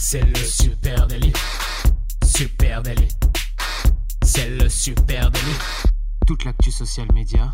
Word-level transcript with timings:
C'est 0.00 0.22
le 0.22 0.36
super 0.36 1.08
délit. 1.08 1.32
Super 2.24 2.82
délit. 2.84 3.08
C'est 4.22 4.48
le 4.48 4.68
super 4.68 5.28
délit. 5.28 5.58
Toute 6.24 6.44
l'actu 6.44 6.70
social 6.70 7.08
média 7.12 7.52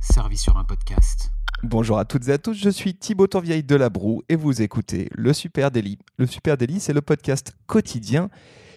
servie 0.00 0.36
sur 0.36 0.56
un 0.56 0.64
podcast. 0.64 1.30
Bonjour 1.62 1.98
à 1.98 2.04
toutes 2.04 2.26
et 2.26 2.32
à 2.32 2.38
tous, 2.38 2.54
je 2.54 2.70
suis 2.70 2.96
Thibaut 2.96 3.28
Tourvieille 3.28 3.62
de 3.62 3.76
La 3.76 3.88
Broue 3.88 4.24
et 4.28 4.34
vous 4.34 4.62
écoutez 4.62 5.08
Le 5.12 5.32
Super 5.32 5.70
Délit. 5.70 5.98
Le 6.18 6.26
Super 6.26 6.56
Délit, 6.56 6.80
c'est 6.80 6.92
le 6.92 7.02
podcast 7.02 7.52
quotidien 7.68 8.30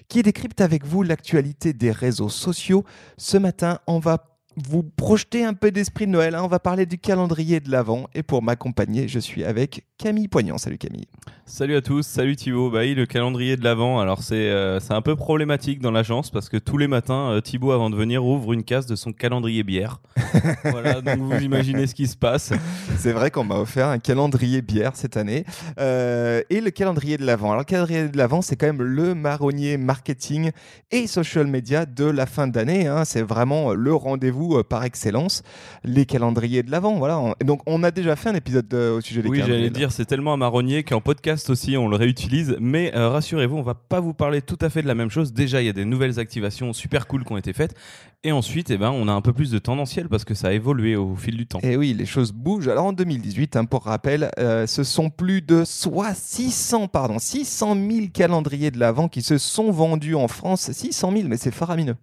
qui 0.08 0.22
décrypte 0.22 0.62
avec 0.62 0.86
vous 0.86 1.02
l'actualité 1.02 1.74
des 1.74 1.92
réseaux 1.92 2.30
sociaux. 2.30 2.86
Ce 3.18 3.38
matin, 3.38 3.80
on 3.88 3.98
va 3.98 4.39
vous 4.58 4.84
projeter 4.84 5.44
un 5.46 5.54
peu 5.54 5.72
d'esprit 5.72 6.06
de 6.06 6.12
Noël. 6.12 6.36
hein. 6.36 6.42
On 6.44 6.48
va 6.48 6.60
parler 6.60 6.86
du 6.86 6.98
calendrier 6.98 7.60
de 7.60 7.72
l'Avent. 7.72 8.08
Et 8.14 8.24
pour 8.24 8.42
m'accompagner, 8.42 9.08
je 9.08 9.20
suis 9.20 9.44
avec 9.44 9.86
Camille 9.98 10.28
Poignant. 10.28 10.58
Salut 10.58 10.78
Camille. 10.78 11.08
Salut 11.46 11.76
à 11.76 11.82
tous, 11.82 12.06
salut 12.06 12.36
Thibaut. 12.36 12.70
Bah 12.70 12.80
oui, 12.82 12.94
le 12.94 13.06
calendrier 13.06 13.58
de 13.58 13.64
l'Avent, 13.64 14.00
alors 14.00 14.22
c'est 14.22 14.50
euh, 14.50 14.80
un 14.90 15.02
peu 15.02 15.16
problématique 15.16 15.80
dans 15.80 15.92
l'agence 15.92 16.30
parce 16.30 16.50
que 16.50 16.58
tous 16.58 16.78
les 16.78 16.88
matins, 16.88 17.32
euh, 17.32 17.42
Thibaut, 17.42 17.72
avant 17.72 17.90
de 17.90 17.96
venir, 17.96 18.26
ouvre 18.26 18.54
une 18.54 18.64
case 18.64 18.86
de 18.86 18.96
son 18.96 19.14
calendrier 19.14 19.64
bière. 19.64 20.02
voilà, 20.64 21.02
donc 21.02 21.18
vous 21.20 21.40
imaginez 21.42 21.88
ce 21.88 21.96
qui 21.96 22.08
se 22.08 22.16
passe. 22.18 22.52
C'est 22.98 23.12
vrai 23.12 23.32
qu'on 23.32 23.44
m'a 23.44 23.56
offert 23.60 23.88
un 23.88 24.00
calendrier 24.00 24.62
bière 24.62 24.92
cette 24.96 25.18
année. 25.18 25.46
Euh, 25.80 26.42
et 26.50 26.62
le 26.62 26.70
calendrier 26.72 27.18
de 27.18 27.26
l'Avent. 27.26 27.48
Alors, 27.52 27.60
le 27.60 27.66
calendrier 27.66 28.08
de 28.08 28.18
l'Avent, 28.18 28.42
c'est 28.42 28.56
quand 28.56 28.68
même 28.68 28.82
le 28.82 29.16
marronnier 29.16 29.78
marketing 29.78 30.52
et 30.92 31.08
social 31.08 31.48
media 31.48 31.86
de 31.86 32.06
la 32.06 32.26
fin 32.26 32.48
d'année. 32.48 32.88
hein. 32.88 33.06
C'est 33.06 33.22
vraiment 33.22 33.74
le 33.74 33.94
rendez-vous 33.94 34.58
euh, 34.58 34.64
par 34.64 34.84
excellence. 34.84 35.44
Les 35.84 36.06
calendriers 36.06 36.64
de 36.64 36.72
l'Avent. 36.72 36.98
Voilà. 36.98 37.36
Donc, 37.44 37.62
on 37.66 37.84
a 37.84 37.92
déjà 37.92 38.16
fait 38.16 38.30
un 38.30 38.36
épisode 38.36 38.68
de- 38.68 38.90
au 38.98 39.02
sujet 39.02 39.22
des 39.22 39.30
Oui, 39.30 39.40
j'allais 39.46 39.70
dire, 39.70 39.92
c'est 39.92 40.06
tellement 40.06 40.34
un 40.34 40.38
marronnier 40.38 40.84
qu'en 40.84 41.02
podcast 41.02 41.50
aussi, 41.50 41.78
on 41.78 41.88
le 41.88 41.96
réutilise. 41.96 42.56
Mais 42.60 42.96
euh, 42.96 43.10
rassurez-vous, 43.10 43.58
on 43.58 43.62
va 43.64 43.76
pas 43.76 44.00
vous 44.00 44.14
parler 44.14 44.42
tout 44.42 44.58
à 44.62 44.70
fait 44.70 44.82
de 44.82 44.88
la 44.88 44.96
même 44.96 45.10
chose. 45.10 45.34
Déjà, 45.34 45.62
il 45.62 45.66
y 45.66 45.70
a 45.70 45.74
des 45.74 45.86
nouvelles 45.86 46.20
activations 46.20 46.74
super 46.74 47.08
cool 47.08 47.24
qui 47.24 47.32
ont 47.32 47.38
été 47.38 47.54
faites. 47.54 47.76
Et 48.26 48.34
ensuite, 48.34 48.70
eh 48.70 48.78
ben, 48.78 48.92
on 48.92 49.08
a 49.08 49.14
un 49.14 49.22
peu 49.22 49.32
plus 49.32 49.50
de 49.50 49.60
tendanciel 49.60 50.10
parce 50.10 50.26
que 50.26 50.34
ça 50.34 50.50
a 50.50 50.52
évolué 50.52 50.98
au 50.98 51.16
fil 51.16 51.38
du 51.38 51.48
temps. 51.48 51.60
Et 51.64 51.78
oui, 51.78 51.94
les 51.94 52.06
choses 52.06 52.34
bougent. 52.34 52.68
Alors 52.68 52.88
en 52.88 52.92
2018, 52.92 53.56
hein, 53.56 53.64
pour 53.64 53.84
rappel, 53.86 54.30
euh, 54.40 54.68
ce 54.68 54.84
sont 54.84 55.10
plus 55.10 55.42
de 55.42 55.64
soit 55.64 56.14
600, 56.14 56.90
pardon, 56.90 57.18
600 57.18 57.76
000 57.76 58.08
calendriers 58.14 58.72
de 58.72 58.78
l'Avent 58.80 59.08
qui 59.08 59.22
se 59.22 59.38
sont 59.38 59.72
vendus 59.72 60.16
en 60.16 60.28
France. 60.28 60.70
600 60.70 61.14
000, 61.14 61.24
mais 61.30 61.38
c'est 61.38 61.54
faramineux. 61.54 61.96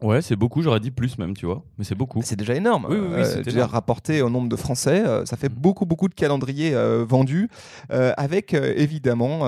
Ouais, 0.00 0.22
c'est 0.22 0.36
beaucoup, 0.36 0.62
j'aurais 0.62 0.78
dit 0.80 0.92
plus 0.92 1.18
même, 1.18 1.34
tu 1.36 1.44
vois. 1.44 1.64
Mais 1.76 1.84
c'est 1.84 1.96
beaucoup. 1.96 2.20
C'est 2.24 2.36
déjà 2.36 2.54
énorme. 2.54 2.86
Oui, 2.88 2.96
oui, 2.98 3.08
oui, 3.16 3.20
Euh, 3.20 3.42
énorme. 3.42 3.70
rapporté 3.70 4.22
au 4.22 4.30
nombre 4.30 4.48
de 4.48 4.54
Français, 4.54 5.02
euh, 5.04 5.26
ça 5.26 5.36
fait 5.36 5.48
beaucoup, 5.48 5.86
beaucoup 5.86 6.08
de 6.08 6.14
calendriers 6.14 6.72
euh, 6.72 7.04
vendus, 7.06 7.50
avec 7.90 8.54
évidemment 8.54 9.44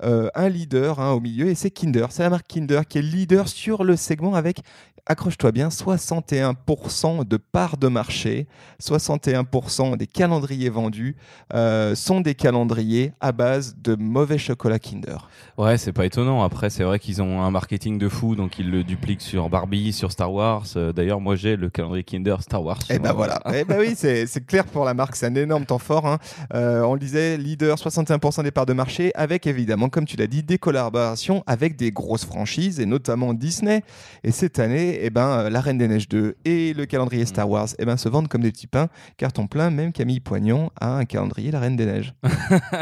un 0.00 0.48
leader 0.48 1.00
hein, 1.00 1.10
au 1.12 1.20
milieu, 1.20 1.48
et 1.48 1.54
c'est 1.56 1.70
Kinder. 1.70 2.06
C'est 2.10 2.22
la 2.22 2.30
marque 2.30 2.46
Kinder 2.46 2.82
qui 2.88 2.98
est 2.98 3.02
leader 3.02 3.48
sur 3.48 3.82
le 3.82 3.96
segment 3.96 4.34
avec, 4.34 4.60
accroche-toi 5.08 5.52
bien, 5.52 5.68
61% 5.68 7.26
de 7.26 7.36
part 7.36 7.76
de 7.78 7.88
marché, 7.88 8.46
61% 8.80 9.96
des 9.96 10.06
calendriers 10.06 10.68
vendus 10.68 11.16
euh, 11.54 11.94
sont 11.94 12.20
des 12.20 12.34
calendriers 12.34 13.12
à 13.20 13.32
base 13.32 13.76
de 13.82 13.96
mauvais 13.96 14.38
chocolat 14.38 14.78
Kinder. 14.78 15.28
Ouais, 15.56 15.78
c'est 15.78 15.92
pas 15.92 16.06
étonnant. 16.06 16.42
Après, 16.44 16.70
c'est 16.70 16.84
vrai 16.84 16.98
qu'ils 16.98 17.22
ont 17.22 17.42
un 17.42 17.50
marketing 17.50 17.98
de 17.98 18.08
fou, 18.08 18.36
donc 18.36 18.58
ils 18.58 18.70
le 18.70 18.84
dupliquent 18.84 19.22
sur 19.22 19.48
Barbie, 19.48 19.92
sur 19.92 20.12
Star 20.12 20.32
Wars. 20.32 20.64
Euh, 20.76 20.92
D'ailleurs, 20.92 21.20
moi, 21.20 21.36
j'ai 21.36 21.56
le 21.56 21.70
calendrier 21.70 22.04
Kinder 22.04 22.36
Star 22.40 22.62
Wars. 22.62 22.78
Et 22.90 22.98
ben 22.98 23.12
voilà. 23.12 23.40
Eh 23.54 23.64
ben 23.64 23.78
oui, 23.80 23.94
c'est 23.96 24.26
c'est 24.26 24.44
clair 24.44 24.64
pour 24.64 24.84
la 24.84 24.94
marque, 24.94 25.16
c'est 25.16 25.26
un 25.26 25.34
énorme 25.34 25.64
temps 25.64 25.78
fort. 25.78 26.06
hein. 26.06 26.18
Euh, 26.54 26.82
on 26.82 26.94
le 26.94 27.00
disait, 27.00 27.36
leader 27.36 27.76
61% 27.76 28.42
des 28.42 28.50
parts 28.50 28.66
de 28.66 28.72
marché, 28.72 29.10
avec 29.14 29.46
évidemment, 29.46 29.88
comme 29.88 30.04
tu 30.04 30.16
l'as 30.16 30.26
dit, 30.26 30.42
des 30.42 30.58
collaborations 30.58 31.42
avec 31.46 31.76
des 31.76 31.90
grosses 31.90 32.24
franchises 32.24 32.80
et 32.80 32.86
notamment 32.86 33.32
Disney. 33.34 33.82
Et 34.24 34.30
cette 34.32 34.58
année, 34.58 34.97
eh 35.02 35.10
ben, 35.10 35.28
euh, 35.28 35.50
La 35.50 35.60
Reine 35.60 35.78
des 35.78 35.88
Neiges 35.88 36.08
2 36.08 36.36
et 36.44 36.74
le 36.74 36.86
calendrier 36.86 37.24
Star 37.26 37.48
Wars, 37.48 37.68
eh 37.78 37.84
ben, 37.84 37.96
se 37.96 38.08
vendent 38.08 38.28
comme 38.28 38.42
des 38.42 38.52
petits 38.52 38.66
pains, 38.66 38.88
carton 39.16 39.46
plein. 39.46 39.70
Même 39.70 39.92
Camille 39.92 40.20
Poignant 40.20 40.70
a 40.80 40.96
un 40.96 41.04
calendrier 41.04 41.50
La 41.50 41.60
Reine 41.60 41.76
des 41.76 41.86
Neiges. 41.86 42.14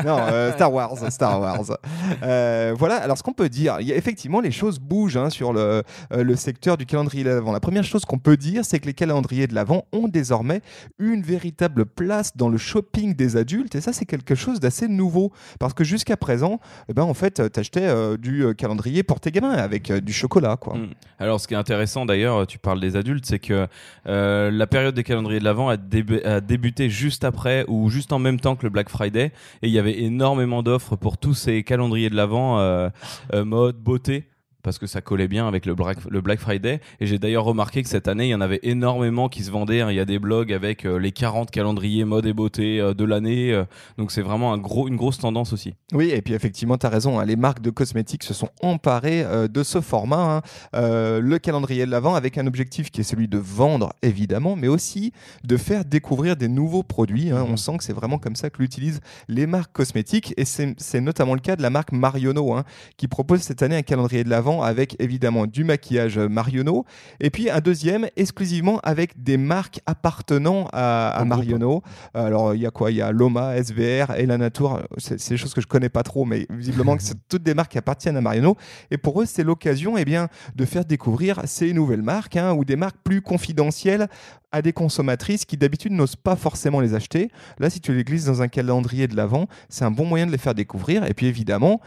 non, 0.04 0.18
euh, 0.18 0.52
Star 0.52 0.72
Wars, 0.72 0.96
Star 1.10 1.40
Wars. 1.40 1.78
Euh, 2.22 2.74
voilà. 2.76 2.96
Alors, 2.96 3.18
ce 3.18 3.22
qu'on 3.22 3.32
peut 3.32 3.48
dire, 3.48 3.80
y 3.80 3.92
a 3.92 3.96
effectivement 3.96 4.40
les 4.40 4.50
choses 4.50 4.78
bougent 4.78 5.16
hein, 5.16 5.30
sur 5.30 5.52
le, 5.52 5.82
euh, 6.12 6.24
le 6.24 6.36
secteur 6.36 6.76
du 6.76 6.86
calendrier 6.86 7.24
de 7.24 7.30
l'Avent. 7.30 7.52
La 7.52 7.60
première 7.60 7.84
chose 7.84 8.04
qu'on 8.04 8.18
peut 8.18 8.36
dire, 8.36 8.64
c'est 8.64 8.78
que 8.78 8.86
les 8.86 8.94
calendriers 8.94 9.46
de 9.46 9.54
l'Avent 9.54 9.84
ont 9.92 10.08
désormais 10.08 10.60
une 10.98 11.22
véritable 11.22 11.86
place 11.86 12.36
dans 12.36 12.48
le 12.48 12.58
shopping 12.58 13.14
des 13.14 13.36
adultes. 13.36 13.74
Et 13.74 13.80
ça, 13.80 13.92
c'est 13.92 14.06
quelque 14.06 14.34
chose 14.34 14.60
d'assez 14.60 14.88
nouveau. 14.88 15.32
Parce 15.58 15.74
que 15.74 15.84
jusqu'à 15.84 16.16
présent, 16.16 16.60
eh 16.88 16.94
ben, 16.94 17.02
en 17.02 17.14
fait, 17.14 17.52
tu 17.52 17.60
achetais 17.60 18.16
du 18.18 18.54
calendrier 18.56 19.02
pour 19.02 19.20
tes 19.20 19.30
gamins 19.30 19.52
avec 19.52 19.92
du 19.92 20.12
chocolat. 20.12 20.56
Quoi. 20.56 20.78
Mm. 20.78 20.90
Alors, 21.18 21.40
ce 21.40 21.48
qui 21.48 21.54
est 21.54 21.58
intéressant 21.58 22.05
d'ailleurs, 22.06 22.46
tu 22.46 22.58
parles 22.58 22.80
des 22.80 22.96
adultes, 22.96 23.26
c'est 23.26 23.38
que 23.38 23.66
euh, 24.06 24.50
la 24.50 24.66
période 24.66 24.94
des 24.94 25.04
calendriers 25.04 25.40
de 25.40 25.44
l'Avent 25.44 25.68
a, 25.68 25.76
débu- 25.76 26.24
a 26.24 26.40
débuté 26.40 26.88
juste 26.88 27.24
après 27.24 27.64
ou 27.68 27.90
juste 27.90 28.12
en 28.12 28.18
même 28.18 28.40
temps 28.40 28.56
que 28.56 28.62
le 28.64 28.70
Black 28.70 28.88
Friday. 28.88 29.32
Et 29.62 29.68
il 29.68 29.70
y 29.70 29.78
avait 29.78 30.00
énormément 30.00 30.62
d'offres 30.62 30.96
pour 30.96 31.18
tous 31.18 31.34
ces 31.34 31.62
calendriers 31.62 32.10
de 32.10 32.16
l'Avent, 32.16 32.58
euh, 32.58 32.88
euh, 33.34 33.44
mode, 33.44 33.76
beauté. 33.76 34.24
Parce 34.66 34.78
que 34.80 34.88
ça 34.88 35.00
collait 35.00 35.28
bien 35.28 35.46
avec 35.46 35.64
le 35.64 35.76
Black, 35.76 35.98
le 36.10 36.20
Black 36.20 36.40
Friday. 36.40 36.80
Et 36.98 37.06
j'ai 37.06 37.20
d'ailleurs 37.20 37.44
remarqué 37.44 37.84
que 37.84 37.88
cette 37.88 38.08
année, 38.08 38.24
il 38.26 38.30
y 38.30 38.34
en 38.34 38.40
avait 38.40 38.58
énormément 38.64 39.28
qui 39.28 39.44
se 39.44 39.50
vendaient. 39.52 39.80
hein. 39.80 39.92
Il 39.92 39.96
y 39.96 40.00
a 40.00 40.04
des 40.04 40.18
blogs 40.18 40.52
avec 40.52 40.84
euh, 40.84 40.98
les 40.98 41.12
40 41.12 41.52
calendriers 41.52 42.04
mode 42.04 42.26
et 42.26 42.32
beauté 42.32 42.80
euh, 42.80 42.92
de 42.92 43.04
l'année. 43.04 43.52
euh. 43.52 43.64
donc 43.96 44.10
c'est 44.10 44.22
vraiment 44.22 44.52
un 44.52 44.58
gros, 44.58 44.88
une 44.88 44.96
grosse 44.96 45.18
tendance 45.18 45.52
aussi. 45.52 45.74
Oui, 45.92 46.10
et 46.10 46.20
puis 46.20 46.34
effectivement, 46.34 46.76
tu 46.78 46.84
as 46.84 46.88
raison, 46.88 47.20
hein, 47.20 47.24
les 47.24 47.36
marques 47.36 47.60
de 47.62 47.70
cosmétiques 47.70 48.24
se 48.24 48.34
sont 48.34 48.48
emparées 48.60 49.22
euh, 49.22 49.46
de 49.46 49.62
ce 49.62 49.80
format, 49.80 50.36
hein, 50.38 50.42
euh, 50.74 51.20
le 51.20 51.38
calendrier 51.38 51.86
de 51.86 51.90
l'Avent, 51.92 52.16
avec 52.16 52.36
un 52.36 52.48
objectif 52.48 52.90
qui 52.90 53.02
est 53.02 53.04
celui 53.04 53.28
de 53.28 53.38
vendre, 53.38 53.92
évidemment, 54.02 54.56
mais 54.56 54.66
aussi 54.66 55.12
de 55.44 55.56
faire 55.56 55.84
découvrir 55.84 56.34
des 56.34 56.48
nouveaux 56.48 56.82
produits. 56.82 57.30
hein. 57.30 57.46
On 57.48 57.56
sent 57.56 57.76
que 57.76 57.84
c'est 57.84 57.92
vraiment 57.92 58.18
comme 58.18 58.34
ça 58.34 58.50
que 58.50 58.58
l'utilisent 58.60 59.00
les 59.28 59.46
marques 59.46 59.72
cosmétiques, 59.72 60.34
et 60.36 60.44
c'est 60.44 61.00
notamment 61.00 61.34
le 61.34 61.40
cas 61.40 61.54
de 61.54 61.62
la 61.62 61.70
marque 61.70 61.92
Marionneau, 61.92 62.52
hein, 62.52 62.64
qui 62.96 63.06
propose 63.06 63.42
cette 63.42 63.62
année 63.62 63.76
un 63.76 63.82
calendrier 63.82 64.24
de 64.24 64.28
avec 64.62 64.96
évidemment 65.00 65.46
du 65.46 65.64
maquillage 65.64 66.18
Marionneau, 66.18 66.84
et 67.20 67.30
puis 67.30 67.50
un 67.50 67.60
deuxième 67.60 68.08
exclusivement 68.16 68.80
avec 68.82 69.22
des 69.22 69.36
marques 69.36 69.80
appartenant 69.86 70.68
à, 70.72 71.08
à. 71.08 71.24
Marionneau. 71.24 71.82
Alors, 72.14 72.54
il 72.54 72.60
y 72.60 72.66
a 72.66 72.70
quoi? 72.70 72.90
Il 72.90 72.96
y 72.96 73.02
a 73.02 73.10
Loma, 73.10 73.56
SVR, 73.56 74.12
Elanatur. 74.16 74.82
C'est 74.98 75.20
c'est 75.26 75.34
des 75.34 75.38
choses 75.38 75.54
que 75.54 75.60
je 75.60 75.66
connais 75.66 75.88
pas 75.88 76.02
trop, 76.02 76.24
mais 76.24 76.46
visiblement, 76.50 76.96
c'est 77.00 77.16
toutes 77.28 77.42
des 77.42 77.54
marques 77.54 77.72
qui 77.72 77.78
appartiennent 77.78 78.16
à 78.16 78.20
Marionneau. 78.20 78.56
Et 78.90 78.98
pour 78.98 79.20
eux, 79.20 79.26
c'est 79.26 79.44
l'occasion 79.44 79.96
eh 79.96 80.04
bien, 80.04 80.28
de 80.54 80.64
faire 80.64 80.84
découvrir 80.84 81.40
ces 81.44 81.72
nouvelles 81.72 82.02
marques 82.02 82.36
hein, 82.36 82.52
ou 82.52 82.64
des 82.64 82.76
marques 82.76 82.98
plus 83.02 83.22
confidentielles 83.22 84.08
à 84.52 84.62
des 84.62 84.72
consommatrices 84.72 85.44
qui 85.44 85.56
d'habitude 85.56 85.92
n'osent 85.92 86.16
pas 86.16 86.36
forcément 86.36 86.80
les 86.80 86.94
acheter. 86.94 87.30
Là, 87.58 87.70
si 87.70 87.80
tu 87.80 87.94
les 87.94 88.04
glisses 88.04 88.24
dans 88.26 88.42
un 88.42 88.48
calendrier 88.48 89.08
de 89.08 89.16
l'avant, 89.16 89.48
c'est 89.68 89.84
un 89.84 89.90
bon 89.90 90.04
moyen 90.04 90.26
de 90.26 90.32
les 90.32 90.38
faire 90.38 90.54
découvrir. 90.54 91.04
Et 91.04 91.14
puis 91.14 91.26
évidemment, 91.26 91.80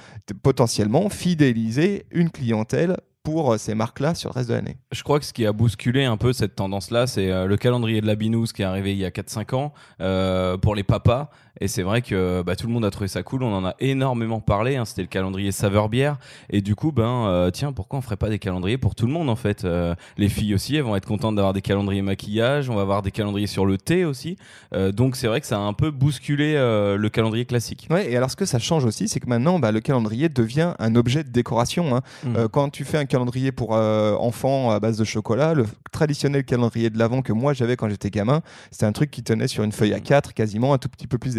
potentiellement 0.44 1.10
fidéliser 1.10 2.06
une 2.12 2.30
clientèle 2.30 2.98
pour 3.24 3.54
euh, 3.54 3.58
ces 3.58 3.76
marques-là 3.76 4.16
sur 4.16 4.30
le 4.30 4.36
reste 4.36 4.50
de 4.50 4.56
l'année. 4.56 4.78
Je 4.92 5.04
crois 5.04 5.20
que 5.20 5.26
ce 5.26 5.34
qui 5.34 5.46
a 5.46 5.54
bousculé 5.54 6.06
un 6.06 6.18
peu 6.18 6.34
cette 6.34 6.56
tendance-là, 6.56 7.08
c'est 7.08 7.32
euh, 7.32 7.46
le 7.46 7.58
calendrier 7.58 8.02
de 8.02 8.08
la 8.08 8.16
binouse 8.16 8.54
qui 8.54 8.62
est 8.62 8.66
arrivé 8.66 8.94
il 8.94 8.98
y 8.98 9.06
a 9.06 9.10
4-5 9.10 9.56
ans 9.56 9.74
euh, 10.02 10.58
pour 10.58 10.76
les 10.76 10.84
papas. 10.84 11.30
Et 11.62 11.68
c'est 11.68 11.84
vrai 11.84 12.02
que 12.02 12.42
bah, 12.42 12.56
tout 12.56 12.68
le 12.68 12.74
monde 12.74 12.86
a 12.86 12.90
trouvé 12.92 13.08
ça 13.08 13.24
cool. 13.24 13.44
On 13.44 13.54
en 13.54 13.66
a 13.66 13.76
énormément 13.80 14.40
parlé. 14.40 14.76
hein. 14.78 14.86
C'était 14.86 15.02
le 15.02 15.08
calendrier 15.08 15.52
saveur 15.52 15.90
bière. 15.90 16.18
Et 16.50 16.62
du 16.62 16.76
coup, 16.76 16.92
ben 16.92 17.26
euh, 17.28 17.52
tiens, 17.52 17.72
pourquoi 17.74 18.00
on 18.00 18.02
ferait 18.02 18.18
pas 18.18 18.30
des 18.30 18.40
calendriers 18.40 18.78
pour 18.78 18.96
tout 18.96 19.06
le 19.08 19.14
monde 19.14 19.30
en 19.30 19.36
fait 19.36 19.66
Euh, 19.66 19.94
Les 20.18 20.30
filles 20.30 20.54
aussi, 20.56 20.76
elles 20.76 20.84
vont 20.84 20.96
être 20.96 21.06
contentes 21.06 21.36
d'avoir 21.36 21.54
des 21.54 21.62
calendriers 21.62 22.02
maquillage. 22.02 22.70
On 22.70 22.76
va 22.76 22.82
avoir 22.82 23.02
des 23.02 23.12
calendriers 23.12 23.48
sur 23.48 23.66
le 23.66 23.78
thé 23.78 24.06
aussi. 24.06 24.38
Euh, 24.74 24.92
donc 24.92 25.16
c'est 25.16 25.28
vrai 25.28 25.42
que 25.42 25.48
ça 25.48 25.58
a 25.58 25.62
un 25.62 25.74
peu 25.74 25.92
bousculé 25.92 26.54
le 26.54 27.10
calendrier 27.10 27.46
classique. 27.46 27.88
Ouais, 27.90 28.12
et 28.12 28.18
alors 28.18 28.30
ce 28.32 28.36
que 28.36 28.46
ça 28.46 28.60
change 28.60 28.86
aussi, 28.86 29.08
c'est 29.08 29.20
que 29.20 29.28
maintenant, 29.30 29.60
bah, 29.60 29.72
le 29.72 29.80
calendrier 29.80 30.30
devient 30.30 30.74
un 30.80 30.96
objet 30.96 31.24
de 31.24 31.30
décoration. 31.30 31.96
hein. 31.96 32.02
Euh, 32.36 32.48
quand 32.48 32.70
tu 32.70 32.84
fais 32.86 32.98
un 32.98 33.06
calendrier 33.06 33.52
pour 33.52 33.72
enfants 33.72 34.72
à 34.72 34.80
base 34.80 34.98
de 34.98 35.04
chocolat, 35.04 35.54
le 35.54 35.66
traditionnel 35.92 36.44
calendrier 36.44 36.90
de 36.90 36.98
l'avant 36.98 37.22
que 37.22 37.34
moi 37.34 37.54
j'avais 37.54 37.76
quand 37.76 37.90
j'étais 37.90 38.10
gamin, 38.10 38.42
c'était 38.72 38.86
un 38.86 38.92
truc 38.92 39.12
qui 39.12 39.24
tenait 39.24 39.48
sur 39.48 39.64
une 39.64 39.72
feuille 39.72 39.90
Mhm. 39.92 39.98
A4 40.00 40.34
quasiment, 40.34 40.74
un 40.74 40.78
tout 40.78 40.90
petit 40.90 41.08
peu 41.08 41.18
plus 41.18 41.36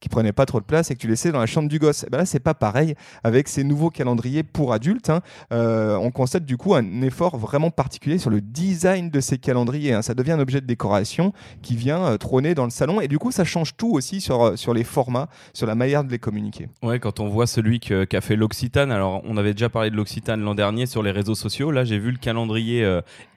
qui 0.00 0.08
prenait 0.08 0.32
pas 0.32 0.46
trop 0.46 0.60
de 0.60 0.64
place 0.64 0.90
et 0.90 0.94
que 0.94 1.00
tu 1.00 1.08
laissais 1.08 1.32
dans 1.32 1.40
la 1.40 1.46
chambre 1.46 1.68
du 1.68 1.78
gosse. 1.78 2.04
Et 2.04 2.10
ben 2.10 2.18
là, 2.18 2.26
c'est 2.26 2.38
pas 2.40 2.54
pareil 2.54 2.94
avec 3.24 3.48
ces 3.48 3.64
nouveaux 3.64 3.90
calendriers 3.90 4.42
pour 4.42 4.72
adultes. 4.72 5.10
hein. 5.10 5.20
Euh, 5.52 5.96
on 5.96 6.10
constate 6.10 6.44
du 6.44 6.56
coup 6.56 6.74
un 6.74 7.02
effort 7.02 7.36
vraiment 7.36 7.70
particulier 7.70 8.18
sur 8.18 8.30
le 8.30 8.40
design 8.40 9.10
de 9.10 9.20
ces 9.20 9.38
calendriers. 9.38 9.94
hein. 9.94 10.02
Ça 10.02 10.14
devient 10.14 10.32
un 10.32 10.40
objet 10.40 10.60
de 10.60 10.66
décoration 10.66 11.32
qui 11.62 11.76
vient 11.76 12.04
euh, 12.04 12.16
trôner 12.18 12.54
dans 12.54 12.64
le 12.64 12.70
salon 12.70 13.00
et 13.00 13.08
du 13.08 13.18
coup, 13.18 13.30
ça 13.32 13.44
change 13.44 13.76
tout 13.76 13.92
aussi 13.92 14.20
sur, 14.20 14.42
euh, 14.42 14.56
sur 14.56 14.74
les 14.74 14.84
formats, 14.84 15.28
sur 15.52 15.66
la 15.66 15.74
manière 15.74 16.04
de 16.04 16.10
les 16.10 16.18
communiquer. 16.18 16.68
Ouais, 16.82 16.98
quand 17.00 17.20
on 17.20 17.28
voit 17.28 17.46
celui 17.46 17.80
qu'a 17.80 18.20
fait 18.20 18.36
l'Occitane, 18.36 18.92
alors 18.92 19.22
on 19.24 19.36
avait 19.36 19.52
déjà 19.52 19.68
parlé 19.68 19.90
de 19.90 19.96
l'Occitane 19.96 20.40
l'an 20.40 20.54
dernier 20.54 20.86
sur 20.86 21.02
les 21.02 21.10
réseaux 21.10 21.34
sociaux. 21.34 21.70
Là, 21.70 21.84
j'ai 21.84 21.98
vu 21.98 22.10
le 22.10 22.18
calendrier 22.18 22.84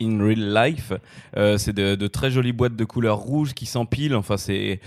in 0.02 0.24
real 0.24 0.54
life. 0.54 0.94
C'est 1.58 1.74
de, 1.74 1.96
de 1.96 2.08
très 2.08 2.32
jolies 2.32 2.52
boîtes 2.54 2.76
de 2.76 2.86
couleur 2.86 3.18
rouge 3.18 3.54
qui 3.54 3.66
s'empilent. 3.66 4.16
Enfin, 4.16 4.36
c'est 4.38 4.80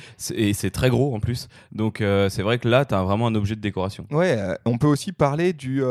très 0.73 0.91
gros. 0.91 1.04
Gros 1.05 1.15
en 1.15 1.21
plus. 1.21 1.49
Donc 1.73 1.99
c'est 2.29 2.43
vrai 2.43 2.59
que 2.59 2.69
là, 2.69 2.85
tu 2.85 2.95
as 2.95 3.03
vraiment 3.03 3.27
un 3.27 3.35
objet 3.35 3.57
de 3.57 3.61
décoration. 3.61 4.07
Ouais, 4.11 4.39
on 4.65 4.79
peut 4.79 4.87
aussi 4.87 5.13
parler 5.13 5.53
du, 5.53 5.83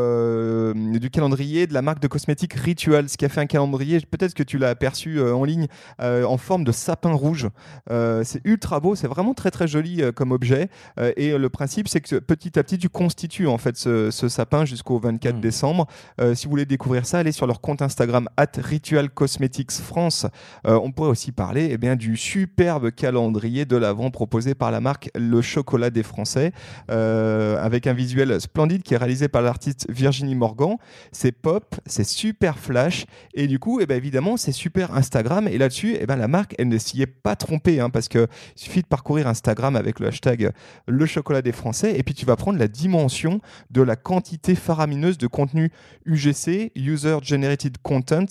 du 0.75 1.09
calendrier 1.09 1.67
de 1.67 1.73
la 1.73 1.81
marque 1.81 1.99
de 1.99 2.07
cosmétiques 2.07 2.53
Ritual, 2.53 3.09
ce 3.09 3.17
qui 3.17 3.25
a 3.25 3.29
fait 3.29 3.41
un 3.41 3.45
calendrier, 3.45 3.99
peut-être 3.99 4.33
que 4.33 4.43
tu 4.43 4.57
l'as 4.57 4.69
aperçu 4.69 5.21
en 5.21 5.43
ligne, 5.43 5.67
en 5.99 6.37
forme 6.37 6.63
de 6.63 6.71
sapin 6.71 7.13
rouge. 7.13 7.49
c'est 7.89 8.41
ultra 8.43 8.79
beau, 8.79 8.95
c'est 8.95 9.07
vraiment 9.07 9.33
très 9.33 9.51
très 9.51 9.67
joli 9.67 10.01
comme 10.15 10.31
objet. 10.31 10.69
et 11.17 11.37
le 11.37 11.49
principe, 11.49 11.87
c'est 11.87 12.01
que 12.01 12.17
petit 12.17 12.57
à 12.57 12.63
petit, 12.63 12.77
tu 12.77 12.89
constitues 12.89 13.47
en 13.47 13.57
fait 13.57 13.77
ce, 13.77 14.09
sapin 14.11 14.65
jusqu'au 14.65 14.99
24 14.99 15.35
hmm. 15.35 15.41
décembre. 15.41 15.87
si 16.33 16.45
vous 16.45 16.51
voulez 16.51 16.65
découvrir 16.65 17.05
ça, 17.05 17.19
allez 17.19 17.31
sur 17.31 17.47
leur 17.47 17.61
compte 17.61 17.81
Instagram 17.81 18.27
at 18.37 18.51
Ritual 18.57 19.09
Cosmetics 19.09 19.71
France. 19.71 20.25
on 20.65 20.91
pourrait 20.91 21.09
aussi 21.09 21.31
parler 21.31 21.69
eh 21.71 21.77
bien, 21.77 21.95
du 21.95 22.17
superbe 22.17 22.91
calendrier 22.91 23.65
de 23.65 23.77
l'avant 23.77 24.11
proposé 24.11 24.55
par 24.55 24.71
la 24.71 24.79
marque 24.79 25.02
Le 25.15 25.41
Chocolat 25.41 25.89
des 25.89 26.03
Français, 26.03 26.51
euh, 26.89 27.57
avec 27.63 27.87
un 27.87 27.93
visuel 27.93 28.39
splendide 28.39 28.83
qui 28.83 28.93
est 28.93 28.97
réalisé 28.97 29.27
par 29.27 29.41
l'artiste 29.41 29.85
Virginie 29.89 30.35
Morgan. 30.35 30.77
C'est 31.11 31.31
pop, 31.31 31.75
c'est 31.85 32.05
super 32.05 32.57
flash, 32.57 33.05
et 33.33 33.47
du 33.47 33.59
coup, 33.59 33.79
eh 33.81 33.85
ben, 33.85 33.95
évidemment, 33.95 34.37
c'est 34.37 34.51
super 34.51 34.95
Instagram. 34.95 35.47
Et 35.47 35.57
là-dessus, 35.57 35.97
eh 35.99 36.05
ben, 36.05 36.15
la 36.15 36.27
marque, 36.27 36.55
elle 36.57 36.67
ne 36.67 36.77
s'y 36.77 37.01
est 37.01 37.07
pas 37.07 37.35
trompée, 37.35 37.79
hein, 37.79 37.89
parce 37.89 38.07
qu'il 38.07 38.27
suffit 38.55 38.81
de 38.81 38.87
parcourir 38.87 39.27
Instagram 39.27 39.75
avec 39.75 39.99
le 39.99 40.07
hashtag 40.07 40.51
Le 40.87 41.05
Chocolat 41.05 41.41
des 41.41 41.51
Français, 41.51 41.97
et 41.97 42.03
puis 42.03 42.13
tu 42.13 42.25
vas 42.25 42.35
prendre 42.35 42.59
la 42.59 42.67
dimension 42.67 43.39
de 43.71 43.81
la 43.81 43.95
quantité 43.95 44.55
faramineuse 44.55 45.17
de 45.17 45.27
contenu 45.27 45.71
UGC, 46.05 46.71
User 46.75 47.17
Generated 47.21 47.77
Content, 47.81 48.25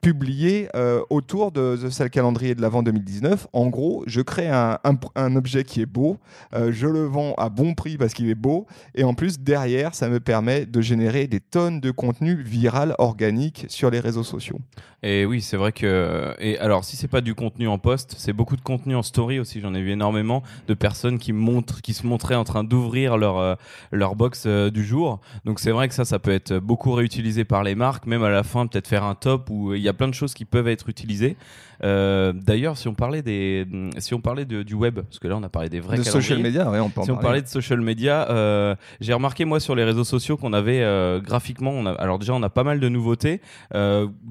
publié 0.00 0.68
euh, 0.74 1.02
autour 1.10 1.52
de, 1.52 1.76
ce 1.76 2.04
calendrier 2.04 2.54
de 2.54 2.62
l'avant 2.62 2.82
2019. 2.82 3.48
En 3.52 3.66
gros, 3.68 4.04
je 4.06 4.20
crée 4.20 4.48
un, 4.48 4.78
objet 5.36 5.64
qui 5.64 5.80
est 5.80 5.86
beau, 5.86 6.18
euh, 6.54 6.70
je 6.72 6.86
le 6.86 7.04
vends 7.04 7.34
à 7.34 7.48
bon 7.48 7.74
prix 7.74 7.96
parce 7.96 8.14
qu'il 8.14 8.28
est 8.28 8.34
beau, 8.34 8.66
et 8.94 9.04
en 9.04 9.14
plus, 9.14 9.38
derrière, 9.38 9.94
ça 9.94 10.08
me 10.08 10.20
permet 10.20 10.66
de 10.66 10.80
générer 10.80 11.26
des 11.26 11.40
tonnes 11.40 11.80
de 11.80 11.90
contenu 11.90 12.36
viral, 12.36 12.94
organique 12.98 13.66
sur 13.68 13.90
les 13.90 14.00
réseaux 14.00 14.22
sociaux. 14.22 14.58
Et 15.02 15.24
oui, 15.24 15.40
c'est 15.40 15.56
vrai 15.56 15.72
que. 15.72 16.34
Et 16.38 16.58
alors, 16.58 16.84
si 16.84 16.96
c'est 16.96 17.08
pas 17.08 17.20
du 17.20 17.34
contenu 17.34 17.68
en 17.68 17.78
post, 17.78 18.14
c'est 18.18 18.32
beaucoup 18.32 18.56
de 18.56 18.62
contenu 18.62 18.96
en 18.96 19.02
story 19.02 19.38
aussi. 19.38 19.60
J'en 19.60 19.74
ai 19.74 19.82
vu 19.82 19.90
énormément 19.90 20.42
de 20.66 20.74
personnes 20.74 21.18
qui 21.18 21.32
montrent, 21.32 21.82
qui 21.82 21.92
se 21.92 22.06
montraient 22.06 22.34
en 22.34 22.44
train 22.44 22.64
d'ouvrir 22.64 23.16
leur 23.16 23.38
euh, 23.38 23.54
leur 23.92 24.16
box 24.16 24.46
du 24.46 24.84
jour. 24.84 25.20
Donc 25.44 25.60
c'est 25.60 25.70
vrai 25.70 25.88
que 25.88 25.94
ça, 25.94 26.04
ça 26.04 26.18
peut 26.18 26.32
être 26.32 26.54
beaucoup 26.58 26.92
réutilisé 26.92 27.44
par 27.44 27.62
les 27.62 27.74
marques, 27.74 28.06
même 28.06 28.24
à 28.24 28.30
la 28.30 28.42
fin, 28.42 28.66
peut-être 28.66 28.88
faire 28.88 29.04
un 29.04 29.14
top 29.14 29.48
où 29.50 29.74
il 29.74 29.82
y 29.86 29.90
a 29.90 29.94
plein 29.94 30.08
de 30.08 30.14
choses 30.14 30.34
qui 30.34 30.44
peuvent 30.44 30.68
être 30.68 30.88
utilisées. 30.88 31.36
Euh, 31.84 32.32
d'ailleurs, 32.32 32.76
si 32.76 32.88
on 32.88 32.94
parlait 32.94 33.22
des, 33.22 33.66
si 33.98 34.14
on 34.14 34.20
parlait 34.20 34.44
du 34.44 34.74
web, 34.74 35.00
parce 35.00 35.18
que 35.18 35.28
là 35.28 35.36
on 35.36 35.42
a 35.42 35.48
parlé 35.48 35.68
des 35.68 35.80
vrais 35.80 35.98
de 35.98 36.02
social 36.02 36.38
media, 36.40 36.68
on 36.70 36.90
peut 36.90 37.02
si 37.02 37.10
on 37.10 37.16
parlait 37.16 37.42
de 37.42 37.48
social 37.48 37.80
media, 37.80 38.28
euh, 38.30 38.74
j'ai 39.00 39.12
remarqué 39.12 39.44
moi 39.44 39.60
sur 39.60 39.74
les 39.74 39.84
réseaux 39.84 40.04
sociaux 40.04 40.36
qu'on 40.36 40.52
avait 40.52 40.82
euh, 40.82 41.20
graphiquement, 41.20 41.70
on 41.70 41.86
a, 41.86 41.92
alors 41.92 42.18
déjà 42.18 42.32
on 42.34 42.42
a 42.42 42.48
pas 42.48 42.64
mal 42.64 42.80
de 42.80 42.88
nouveautés. 42.88 43.40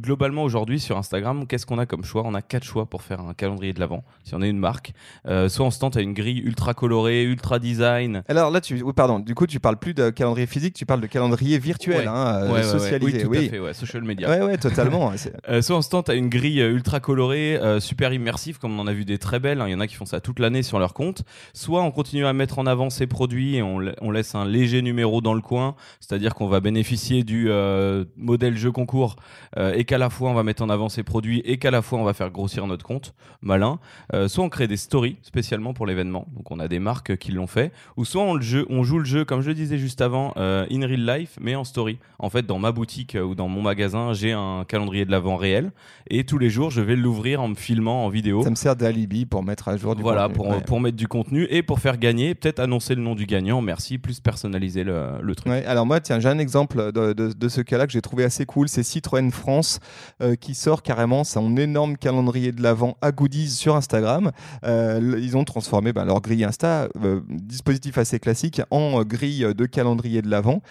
globalement 0.01 0.43
aujourd'hui 0.43 0.79
sur 0.79 0.97
Instagram, 0.97 1.47
qu'est-ce 1.47 1.65
qu'on 1.65 1.79
a 1.79 1.85
comme 1.85 2.03
choix? 2.03 2.23
On 2.25 2.33
a 2.33 2.41
quatre 2.41 2.63
choix 2.63 2.85
pour 2.85 3.01
faire 3.01 3.19
un 3.21 3.33
calendrier 3.33 3.73
de 3.73 3.79
l'avant. 3.79 4.03
Si 4.23 4.33
on 4.35 4.41
est 4.41 4.49
une 4.49 4.59
marque, 4.59 4.93
soit 5.25 5.65
on 5.65 5.71
se 5.71 5.79
tente 5.79 5.97
à 5.97 6.01
une 6.01 6.13
grille 6.13 6.39
ultra 6.39 6.73
colorée, 6.73 7.23
ultra 7.23 7.59
design. 7.59 8.23
Alors 8.27 8.51
là, 8.51 8.61
tu, 8.61 8.81
oui, 8.81 8.93
pardon, 8.95 9.19
du 9.19 9.35
coup 9.35 9.47
tu 9.47 9.59
parles 9.59 9.77
plus 9.77 9.93
de 9.93 10.09
calendrier 10.09 10.47
physique, 10.47 10.73
tu 10.73 10.85
parles 10.85 11.01
de 11.01 11.07
calendrier 11.07 11.59
virtuel, 11.59 12.07
hein, 12.07 12.47
socialisé. 12.63 13.25
Oui, 13.25 13.49
tout 13.49 13.55
à 13.55 13.67
fait, 13.67 13.73
social 13.73 14.03
media. 14.03 14.29
Ouais, 14.29 14.41
ouais, 14.41 14.57
totalement. 14.57 15.13
Soit 15.61 15.75
on 15.75 15.81
se 15.81 15.89
tente 15.89 16.09
à 16.09 16.15
une 16.15 16.29
grille 16.29 16.59
ultra 16.59 16.99
colorée 16.99 17.57
euh, 17.57 17.79
super 17.79 18.13
immersif, 18.13 18.57
comme 18.57 18.79
on 18.79 18.81
en 18.81 18.87
a 18.87 18.93
vu 18.93 19.05
des 19.05 19.17
très 19.17 19.39
belles. 19.39 19.61
Hein. 19.61 19.67
Il 19.67 19.71
y 19.71 19.75
en 19.75 19.79
a 19.79 19.87
qui 19.87 19.95
font 19.95 20.05
ça 20.05 20.19
toute 20.19 20.39
l'année 20.39 20.63
sur 20.63 20.79
leur 20.79 20.93
compte. 20.93 21.23
Soit 21.53 21.81
on 21.81 21.91
continue 21.91 22.25
à 22.25 22.33
mettre 22.33 22.59
en 22.59 22.65
avant 22.65 22.89
ces 22.89 23.07
produits 23.07 23.55
et 23.55 23.61
on, 23.61 23.79
laisse 24.11 24.35
un 24.35 24.45
léger 24.45 24.81
numéro 24.81 25.19
dans 25.21 25.33
le 25.33 25.41
coin, 25.41 25.75
c'est-à-dire 25.99 26.35
qu'on 26.35 26.47
va 26.47 26.61
bénéficier 26.61 27.23
du 27.23 27.49
euh, 27.49 28.05
modèle 28.15 28.55
jeu 28.55 28.71
concours 28.71 29.17
euh, 29.57 29.73
et 29.73 29.83
qu'à 29.83 29.97
la 29.97 30.09
fois 30.09 30.29
on 30.29 30.33
va 30.33 30.43
mettre 30.43 30.63
en 30.63 30.69
avant 30.69 30.87
ces 30.87 31.03
produits 31.03 31.41
et 31.43 31.57
qu'à 31.57 31.71
la 31.71 31.81
fois 31.81 31.99
on 31.99 32.03
va 32.03 32.13
faire 32.13 32.31
grossir 32.31 32.65
notre 32.65 32.85
compte. 32.85 33.13
Malin. 33.41 33.79
soit 34.27 34.43
on 34.43 34.49
crée 34.49 34.67
des 34.67 34.77
stories 34.77 35.17
spécialement 35.21 35.73
pour 35.73 35.85
l'événement. 35.85 36.27
Donc 36.35 36.49
on 36.49 36.59
a 36.59 36.67
des 36.67 36.79
marques 36.79 37.17
qui 37.17 37.31
l'ont 37.31 37.47
fait. 37.47 37.71
Ou 37.97 38.05
soit 38.05 38.23
on, 38.23 38.39
on 38.69 38.83
joue 38.83 38.99
le 38.99 39.05
jeu, 39.05 39.25
comme 39.25 39.41
je 39.41 39.49
le 39.49 39.53
disais 39.53 39.77
juste 39.77 40.01
avant, 40.01 40.33
in 40.37 40.87
real 40.87 41.05
life, 41.05 41.37
mais 41.39 41.55
en 41.55 41.63
story. 41.63 41.97
En 42.19 42.29
fait, 42.29 42.45
dans 42.45 42.57
ma 42.57 42.71
boutique 42.71 43.15
ou 43.21 43.35
dans 43.35 43.47
mon 43.47 43.61
magasin, 43.61 44.13
j'ai 44.13 44.31
un 44.31 44.65
calendrier 44.67 45.05
de 45.05 45.11
l'avant 45.11 45.34
réel 45.37 45.71
et 46.09 46.23
tous 46.23 46.37
les 46.37 46.49
jours 46.49 46.71
je 46.71 46.81
vais 46.81 46.95
l'ouvrir 46.95 47.41
en 47.41 47.47
me 47.49 47.55
filmant 47.55 48.05
en 48.05 48.09
vidéo. 48.09 48.43
Ça 48.43 48.49
me 48.49 48.55
sert 48.55 48.75
d'alibi 48.75 49.25
pour 49.25 49.43
mettre 49.43 49.67
à 49.67 49.77
jour 49.77 49.95
du 49.95 50.01
voilà, 50.01 50.27
contenu. 50.27 50.37
Voilà, 50.37 50.55
pour, 50.57 50.65
pour 50.65 50.79
mettre 50.79 50.97
du 50.97 51.07
contenu 51.07 51.47
et 51.49 51.63
pour 51.63 51.79
faire 51.79 51.97
gagner, 51.97 52.35
peut-être 52.35 52.59
annoncer 52.59 52.95
le 52.95 53.01
nom 53.01 53.15
du 53.15 53.25
gagnant, 53.25 53.61
merci, 53.61 53.97
plus 53.97 54.19
personnaliser 54.19 54.83
le, 54.83 55.21
le 55.21 55.35
truc. 55.35 55.51
alors 55.51 55.85
moi, 55.85 55.99
tiens, 55.99 56.19
j'ai 56.19 56.29
un 56.29 56.39
exemple 56.39 56.91
de, 56.91 57.13
de, 57.13 57.49
ce 57.49 57.61
cas-là 57.61 57.87
que 57.87 57.93
j'ai 57.93 58.01
trouvé 58.01 58.23
assez 58.23 58.45
cool. 58.45 58.67
C'est 58.69 58.83
Citroën 58.83 59.31
France 59.31 59.79
euh, 60.21 60.35
qui 60.35 60.55
sort 60.55 60.83
carrément 60.83 61.23
son 61.23 61.57
énorme 61.57 61.97
calendrier 61.97 62.51
de 62.51 62.61
l'avant 62.61 62.97
à 63.01 63.11
goodies 63.11 63.49
sur 63.49 63.75
Instagram. 63.75 64.31
Euh, 64.65 65.19
ils 65.21 65.37
ont 65.37 65.43
transformé 65.43 65.93
ben, 65.93 66.05
leur 66.05 66.21
grille 66.21 66.43
Insta, 66.43 66.87
euh, 67.03 67.21
dispositif 67.29 67.97
assez 67.97 68.19
classique, 68.19 68.61
en 68.71 69.03
grille 69.03 69.47
de 69.55 69.65
calendrier 69.65 70.21
de 70.21 70.29
l'avant, 70.29 70.61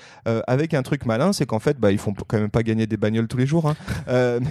avec 0.46 0.75
un 0.75 0.82
truc 0.82 1.06
malin, 1.06 1.32
c'est 1.32 1.46
qu'en 1.46 1.58
fait, 1.58 1.78
bah, 1.78 1.93
ils 1.93 1.99
font 1.99 2.12
quand 2.26 2.38
même 2.38 2.50
pas 2.50 2.62
gagner 2.62 2.87
des 2.87 2.96
bagnoles 2.96 3.28
tous 3.28 3.37
les 3.37 3.46
jours, 3.46 3.69
hein. 3.69 3.76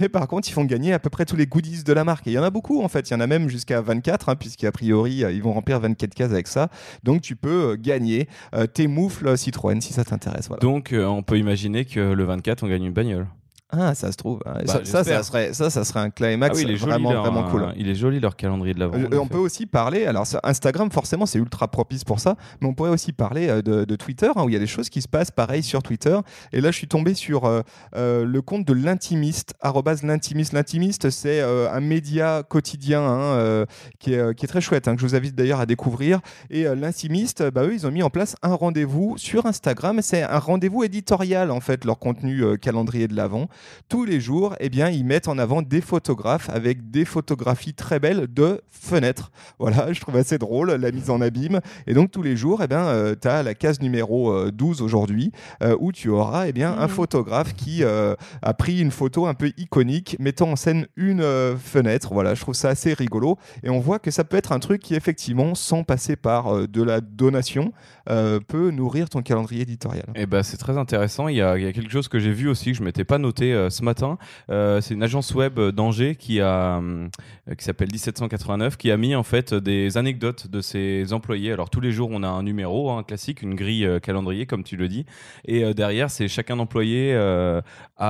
mais 0.00 0.03
par 0.08 0.26
contre, 0.28 0.48
ils 0.48 0.52
font 0.52 0.64
gagner 0.64 0.92
à 0.92 0.98
peu 0.98 1.10
près 1.10 1.24
tous 1.24 1.36
les 1.36 1.46
goodies 1.46 1.84
de 1.84 1.92
la 1.92 2.04
marque. 2.04 2.26
Il 2.26 2.32
y 2.32 2.38
en 2.38 2.42
a 2.42 2.50
beaucoup 2.50 2.82
en 2.82 2.88
fait, 2.88 3.10
il 3.10 3.12
y 3.12 3.16
en 3.16 3.20
a 3.20 3.26
même 3.26 3.48
jusqu'à 3.48 3.80
24, 3.80 4.28
hein, 4.28 4.36
puisqu'a 4.36 4.72
priori 4.72 5.24
euh, 5.24 5.32
ils 5.32 5.42
vont 5.42 5.52
remplir 5.52 5.80
24 5.80 6.14
cases 6.14 6.32
avec 6.32 6.46
ça. 6.46 6.68
Donc 7.02 7.22
tu 7.22 7.36
peux 7.36 7.72
euh, 7.72 7.76
gagner 7.78 8.28
euh, 8.54 8.66
tes 8.66 8.86
moufles 8.86 9.36
Citroën 9.36 9.80
si 9.80 9.92
ça 9.92 10.04
t'intéresse. 10.04 10.48
Donc 10.60 10.94
on 10.96 11.22
peut 11.22 11.38
imaginer 11.38 11.84
que 11.84 12.00
le 12.00 12.24
24 12.24 12.62
on 12.62 12.68
gagne 12.68 12.84
une 12.84 12.92
bagnole. 12.92 13.26
Ah, 13.70 13.94
ça 13.94 14.12
se 14.12 14.16
trouve. 14.16 14.40
Bah, 14.44 14.60
ça, 14.66 15.04
ça, 15.04 15.22
serait, 15.22 15.52
ça, 15.52 15.70
ça 15.70 15.84
serait 15.84 16.00
un 16.00 16.10
climax 16.10 16.62
ah 16.62 16.72
vraiment, 16.76 17.12
vraiment 17.12 17.44
cool. 17.50 17.62
Euh, 17.62 17.72
il 17.76 17.88
est 17.88 17.94
joli 17.94 18.20
leur 18.20 18.36
calendrier 18.36 18.74
de 18.74 18.78
l'avant. 18.78 18.96
Euh, 18.96 19.18
on 19.18 19.26
peut 19.26 19.38
aussi 19.38 19.66
parler, 19.66 20.06
alors 20.06 20.26
Instagram 20.42 20.90
forcément 20.90 21.26
c'est 21.26 21.38
ultra 21.38 21.68
propice 21.68 22.04
pour 22.04 22.20
ça, 22.20 22.36
mais 22.60 22.68
on 22.68 22.74
pourrait 22.74 22.90
aussi 22.90 23.12
parler 23.12 23.48
euh, 23.48 23.62
de, 23.62 23.96
Twitter, 23.96 24.30
hein, 24.36 24.42
où 24.44 24.48
il 24.48 24.52
y 24.52 24.56
a 24.56 24.60
des 24.60 24.66
choses 24.66 24.90
qui 24.90 25.00
se 25.00 25.08
passent 25.08 25.30
pareil 25.30 25.62
sur 25.62 25.82
Twitter. 25.82 26.16
Et 26.52 26.60
là 26.60 26.70
je 26.70 26.76
suis 26.76 26.88
tombé 26.88 27.14
sur 27.14 27.50
le 27.94 28.40
compte 28.40 28.66
de 28.66 28.72
l'intimiste, 28.72 29.54
l'intimiste. 30.02 30.52
L'intimiste 30.52 31.10
c'est 31.10 31.40
un 31.40 31.80
média 31.80 32.42
quotidien 32.42 33.00
hein, 33.02 33.66
qui, 33.98 34.12
est, 34.12 34.34
qui, 34.34 34.44
est, 34.44 34.48
très 34.48 34.60
chouette, 34.60 34.88
hein, 34.88 34.94
que 34.94 35.00
je 35.00 35.06
vous 35.06 35.14
invite 35.14 35.34
d'ailleurs 35.34 35.60
à 35.60 35.66
découvrir. 35.66 36.20
Et 36.50 36.64
l'intimiste, 36.64 37.42
bah, 37.50 37.64
eux 37.64 37.74
ils 37.74 37.86
ont 37.86 37.90
mis 37.90 38.02
en 38.02 38.10
place 38.10 38.36
un 38.42 38.54
rendez-vous 38.54 39.16
sur 39.16 39.46
Instagram. 39.46 40.00
C'est 40.02 40.22
un 40.22 40.38
rendez-vous 40.38 40.84
éditorial 40.84 41.50
en 41.50 41.60
fait, 41.60 41.84
leur 41.84 41.98
contenu 41.98 42.58
calendrier 42.58 43.08
de 43.08 43.16
l'avant 43.16 43.48
tous 43.88 44.04
les 44.04 44.20
jours, 44.20 44.56
eh 44.60 44.68
bien, 44.68 44.88
ils 44.88 45.04
mettent 45.04 45.28
en 45.28 45.38
avant 45.38 45.62
des 45.62 45.80
photographes 45.80 46.50
avec 46.50 46.90
des 46.90 47.04
photographies 47.04 47.74
très 47.74 48.00
belles 48.00 48.26
de 48.32 48.60
fenêtres. 48.70 49.30
Voilà, 49.58 49.92
je 49.92 50.00
trouve 50.00 50.16
assez 50.16 50.38
drôle 50.38 50.72
la 50.72 50.90
mise 50.90 51.10
en 51.10 51.20
abîme. 51.20 51.60
Et 51.86 51.94
donc, 51.94 52.10
tous 52.10 52.22
les 52.22 52.36
jours, 52.36 52.62
eh 52.62 52.66
bien, 52.66 52.84
euh, 52.86 53.14
tu 53.20 53.28
as 53.28 53.42
la 53.42 53.54
case 53.54 53.80
numéro 53.80 54.50
12 54.50 54.80
euh, 54.80 54.84
aujourd'hui 54.84 55.32
euh, 55.62 55.76
où 55.80 55.92
tu 55.92 56.08
auras 56.08 56.48
eh 56.48 56.52
bien, 56.52 56.76
un 56.76 56.86
mmh. 56.86 56.90
photographe 56.90 57.54
qui 57.54 57.82
a 57.84 58.54
pris 58.54 58.80
une 58.80 58.90
photo 58.90 59.26
un 59.26 59.34
peu 59.34 59.52
iconique 59.56 60.16
mettant 60.18 60.50
en 60.50 60.56
scène 60.56 60.86
une 60.96 61.24
fenêtre. 61.58 62.12
Voilà, 62.12 62.34
je 62.34 62.40
trouve 62.40 62.54
ça 62.54 62.68
assez 62.68 62.94
rigolo. 62.94 63.38
Et 63.62 63.70
on 63.70 63.80
voit 63.80 63.98
que 63.98 64.10
ça 64.10 64.24
peut 64.24 64.36
être 64.36 64.52
un 64.52 64.58
truc 64.58 64.80
qui, 64.80 64.94
effectivement, 64.94 65.54
sans 65.54 65.84
passer 65.84 66.16
par 66.16 66.68
de 66.68 66.82
la 66.82 67.00
donation, 67.00 67.72
peut 68.06 68.70
nourrir 68.70 69.08
ton 69.08 69.22
calendrier 69.22 69.62
éditorial. 69.62 70.04
Et 70.14 70.22
eh 70.22 70.26
ben, 70.26 70.42
c'est 70.42 70.56
très 70.56 70.78
intéressant. 70.78 71.28
Il 71.28 71.36
y, 71.36 71.42
a, 71.42 71.58
il 71.58 71.64
y 71.64 71.66
a 71.66 71.72
quelque 71.72 71.90
chose 71.90 72.08
que 72.08 72.18
j'ai 72.18 72.32
vu 72.32 72.48
aussi 72.48 72.72
que 72.72 72.78
je 72.78 72.82
m'étais 72.82 73.04
pas 73.04 73.18
noté 73.18 73.43
euh, 73.52 73.70
ce 73.70 73.82
matin. 73.82 74.18
Euh, 74.50 74.80
c'est 74.80 74.94
une 74.94 75.02
agence 75.02 75.34
web 75.34 75.58
d'Angers 75.60 76.16
qui 76.16 76.40
a 76.40 76.80
euh, 76.80 77.08
qui 77.56 77.64
s'appelle 77.64 77.90
1789 77.90 78.76
qui 78.76 78.90
a 78.90 78.96
mis 78.96 79.14
en 79.14 79.22
fait 79.22 79.54
des 79.54 79.96
anecdotes 79.96 80.48
de 80.48 80.60
ses 80.60 81.12
employés. 81.12 81.52
Alors 81.52 81.70
tous 81.70 81.80
les 81.80 81.92
jours 81.92 82.08
on 82.12 82.22
a 82.22 82.28
un 82.28 82.42
numéro, 82.42 82.90
un 82.90 83.02
classique, 83.02 83.42
une 83.42 83.54
grille 83.54 83.88
calendrier 84.02 84.46
comme 84.46 84.64
tu 84.64 84.76
le 84.76 84.88
dis, 84.88 85.04
et 85.44 85.74
derrière 85.74 86.10
c'est 86.10 86.28
chacun 86.28 86.58
employé 86.58 87.14
a 87.14 87.62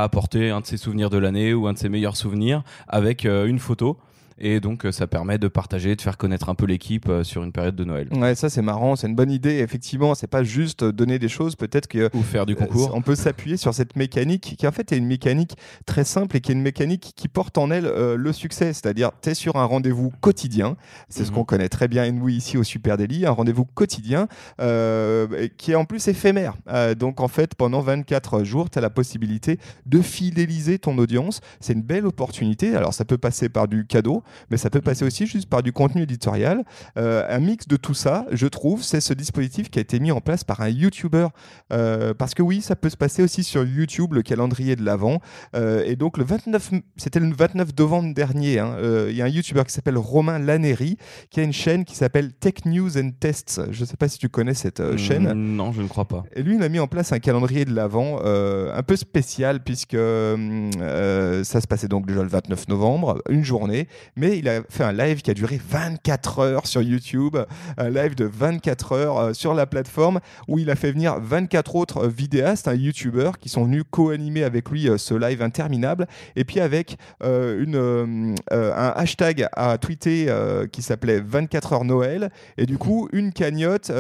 apporté 0.03 0.51
un 0.51 0.61
de 0.61 0.67
ses 0.67 0.77
souvenirs 0.77 1.11
de 1.11 1.19
l'année 1.19 1.55
ou 1.55 1.67
un 1.67 1.73
de 1.73 1.79
ses 1.79 1.89
meilleurs 1.89 2.17
souvenirs 2.17 2.63
avec 2.89 3.25
une 3.25 3.59
photo. 3.59 3.99
Et 4.39 4.61
donc, 4.61 4.85
euh, 4.85 4.93
ça 4.93 5.07
permet 5.07 5.39
de 5.39 5.47
partager, 5.49 5.95
de 5.95 6.01
faire 6.01 6.17
connaître 6.17 6.49
un 6.49 6.55
peu 6.55 6.67
l'équipe 6.67 7.09
euh, 7.09 7.23
sur 7.23 7.45
une 7.45 7.53
période 7.53 7.77
de 7.77 7.85
Noël. 7.85 8.09
Ouais, 8.13 8.35
ça 8.35 8.51
c'est 8.51 8.63
marrant, 8.63 8.97
c'est 8.97 9.07
une 9.07 9.15
bonne 9.15 9.31
idée. 9.31 9.59
Effectivement, 9.59 10.15
c'est 10.15 10.27
pas 10.27 10.43
juste 10.43 10.85
donner 10.85 11.19
des 11.19 11.29
choses, 11.29 11.55
peut-être 11.55 11.87
que. 11.87 12.11
Ou 12.15 12.23
faire 12.23 12.45
du 12.45 12.57
concours. 12.57 12.91
on 12.95 13.03
peut 13.03 13.15
s'appuyer 13.15 13.57
sur 13.57 13.73
cette 13.75 13.97
mécanique 13.97 14.57
qui 14.59 14.67
en 14.67 14.73
fait 14.73 14.91
est 14.93 14.97
une 14.97 15.07
mécanique 15.07 15.57
très 15.87 16.05
simple 16.05 16.37
et 16.37 16.41
qui 16.41 16.51
est 16.51 16.55
une 16.55 16.63
mécanique 16.63 17.13
qui 17.15 17.29
porte 17.29 17.59
en 17.59 17.71
elle 17.71 17.87
euh, 17.87 18.17
le 18.17 18.33
succès. 18.33 18.73
C'est-à-dire, 18.73 19.13
tu 19.23 19.31
es 19.31 19.35
sur 19.35 19.57
un 19.57 19.65
rendez-vous 19.65 20.13
quotidien. 20.21 20.77
C'est 21.09 21.25
ce 21.25 21.31
mhm. 21.31 21.37
qu'on 21.37 21.45
connaît 21.45 21.69
très 21.69 21.87
bien, 21.87 22.11
nous, 22.11 22.29
ici 22.29 22.59
au 22.59 22.65
Super 22.65 22.97
Daily, 22.97 23.27
un 23.27 23.31
rendez-vous 23.31 23.65
quotidien 23.65 24.27
qui 24.59 25.73
est 25.73 25.75
en 25.75 25.85
plus 25.85 26.09
éphémère. 26.09 26.55
donc, 26.99 27.21
en 27.21 27.29
fait, 27.29 27.55
pendant 27.55 27.81
24 27.81 28.45
jours, 28.45 28.71
tu 28.71 28.79
as 28.79 28.83
la 28.83 28.91
possibilité 28.91 29.59
de 29.87 30.01
fidéliser 30.01 30.79
ton 30.79 30.97
audience. 30.99 31.41
C'est 31.61 31.73
une 31.73 31.83
belle 31.83 32.07
opportunité. 32.07 32.75
Alors, 32.75 32.95
ça 32.95 33.05
peut 33.05 33.19
passer 33.19 33.49
par 33.49 33.69
du 33.69 33.87
cadeau. 33.87 34.24
Mais 34.51 34.57
ça 34.57 34.71
peut 34.71 34.81
passer 34.81 35.05
aussi 35.05 35.27
juste 35.27 35.49
par 35.49 35.63
du 35.63 35.73
contenu 35.73 36.03
éditorial. 36.03 36.65
Euh, 36.97 37.25
un 37.29 37.41
mix 37.41 37.67
de 37.69 37.77
tout 37.77 37.95
ça, 37.95 38.27
je 38.31 38.47
trouve, 38.47 38.83
c'est 38.83 39.01
ce 39.01 39.15
dispositif 39.15 39.71
qui 39.71 39.79
a 39.79 39.83
été 39.83 40.01
mis 40.01 40.13
en 40.13 40.21
place 40.21 40.45
par 40.45 40.61
un 40.61 40.69
YouTuber. 40.69 41.29
Euh, 41.73 42.15
parce 42.15 42.35
que 42.35 42.43
oui, 42.43 42.61
ça 42.61 42.77
peut 42.77 42.91
se 42.91 42.97
passer 42.97 43.23
aussi 43.23 43.45
sur 43.45 43.65
YouTube, 43.65 44.15
le 44.15 44.23
calendrier 44.23 44.77
de 44.77 44.85
l'Avent. 44.85 45.21
et 45.55 45.97
donc, 45.97 46.19
le 46.19 46.25
29, 46.25 46.71
c'était 46.97 47.21
le 47.21 47.33
29 47.35 47.71
novembre 47.79 48.15
dernier, 48.15 48.59
hein, 48.59 48.77
il 49.09 49.17
y 49.17 49.23
a 49.23 49.25
un 49.25 49.29
YouTuber 49.29 49.65
qui 49.67 49.73
s'appelle 49.73 49.99
Romain 49.99 50.39
Laneri, 50.39 50.97
qui 51.31 51.41
a 51.41 51.43
une 51.43 51.53
chaîne 51.53 51.85
qui 51.85 51.95
s'appelle 51.95 52.33
Tech 52.33 52.65
News 52.65 52.99
and 52.99 53.11
Tests. 53.19 53.63
Je 53.71 53.81
ne 53.81 53.87
sais 53.87 53.97
pas 53.97 54.09
si 54.09 54.19
tu 54.19 54.29
connais 54.29 54.55
cette 54.55 54.97
chaîne. 54.97 55.33
Non, 55.33 55.73
je 55.73 55.83
ne 55.83 55.89
crois 55.89 56.07
pas. 56.07 56.25
Et 56.35 56.43
lui, 56.43 56.57
il 56.57 56.63
a 56.63 56.69
mis 56.69 56.79
en 56.79 56.87
place 56.87 57.13
un 57.13 57.19
calendrier 57.19 57.65
de 57.65 57.75
l'Avent 57.75 58.21
un 58.25 58.83
peu 58.83 58.97
spécial, 58.97 59.63
puisque 59.63 59.97
ça 59.97 61.61
se 61.61 61.67
passait 61.67 61.89
donc 61.89 62.07
déjà 62.07 62.23
le 62.23 62.29
29 62.29 62.69
novembre, 62.69 63.23
une 63.29 63.45
journée, 63.45 63.89
mais 64.17 64.39
il 64.39 64.49
a 64.49 64.63
fait 64.69 64.85
un 64.85 64.93
live 64.93 65.23
qui 65.23 65.31
a 65.31 65.35
duré 65.35 65.61
24 65.69 66.39
heures 66.39 66.67
sur 66.67 66.83
YouTube, 66.83 67.37
un 67.77 67.91
live 67.91 68.15
de 68.15 68.25
24 68.25 68.93
heures 68.93 69.19
euh, 69.19 69.33
sur 69.33 69.55
la 69.55 69.67
plateforme 69.67 70.21
où 70.49 70.59
il 70.59 70.71
a 70.71 70.77
fait 70.77 70.93
venir 70.93 71.19
24 71.21 71.75
autres 71.75 72.07
vidéastes, 72.07 72.69
un 72.69 72.75
YouTuber 72.75 73.33
qui 73.41 73.49
sont 73.49 73.65
venus 73.65 73.85
co-animer 73.91 74.45
avec 74.45 74.71
lui 74.71 74.89
euh, 74.89 74.99
ce 74.99 75.15
live 75.15 75.43
interminable, 75.43 76.07
et 76.37 76.45
puis 76.45 76.61
avec 76.61 76.97
euh, 77.23 78.35
un 78.51 78.93
hashtag 78.97 79.49
à 79.53 79.79
tweeter 79.79 80.29
qui 80.71 80.83
s'appelait 80.83 81.21
24 81.21 81.73
heures 81.73 81.85
Noël, 81.85 82.31
et 82.57 82.67
du 82.67 82.79
coup 82.79 83.09
une 83.13 83.33
cagnotte 83.33 83.91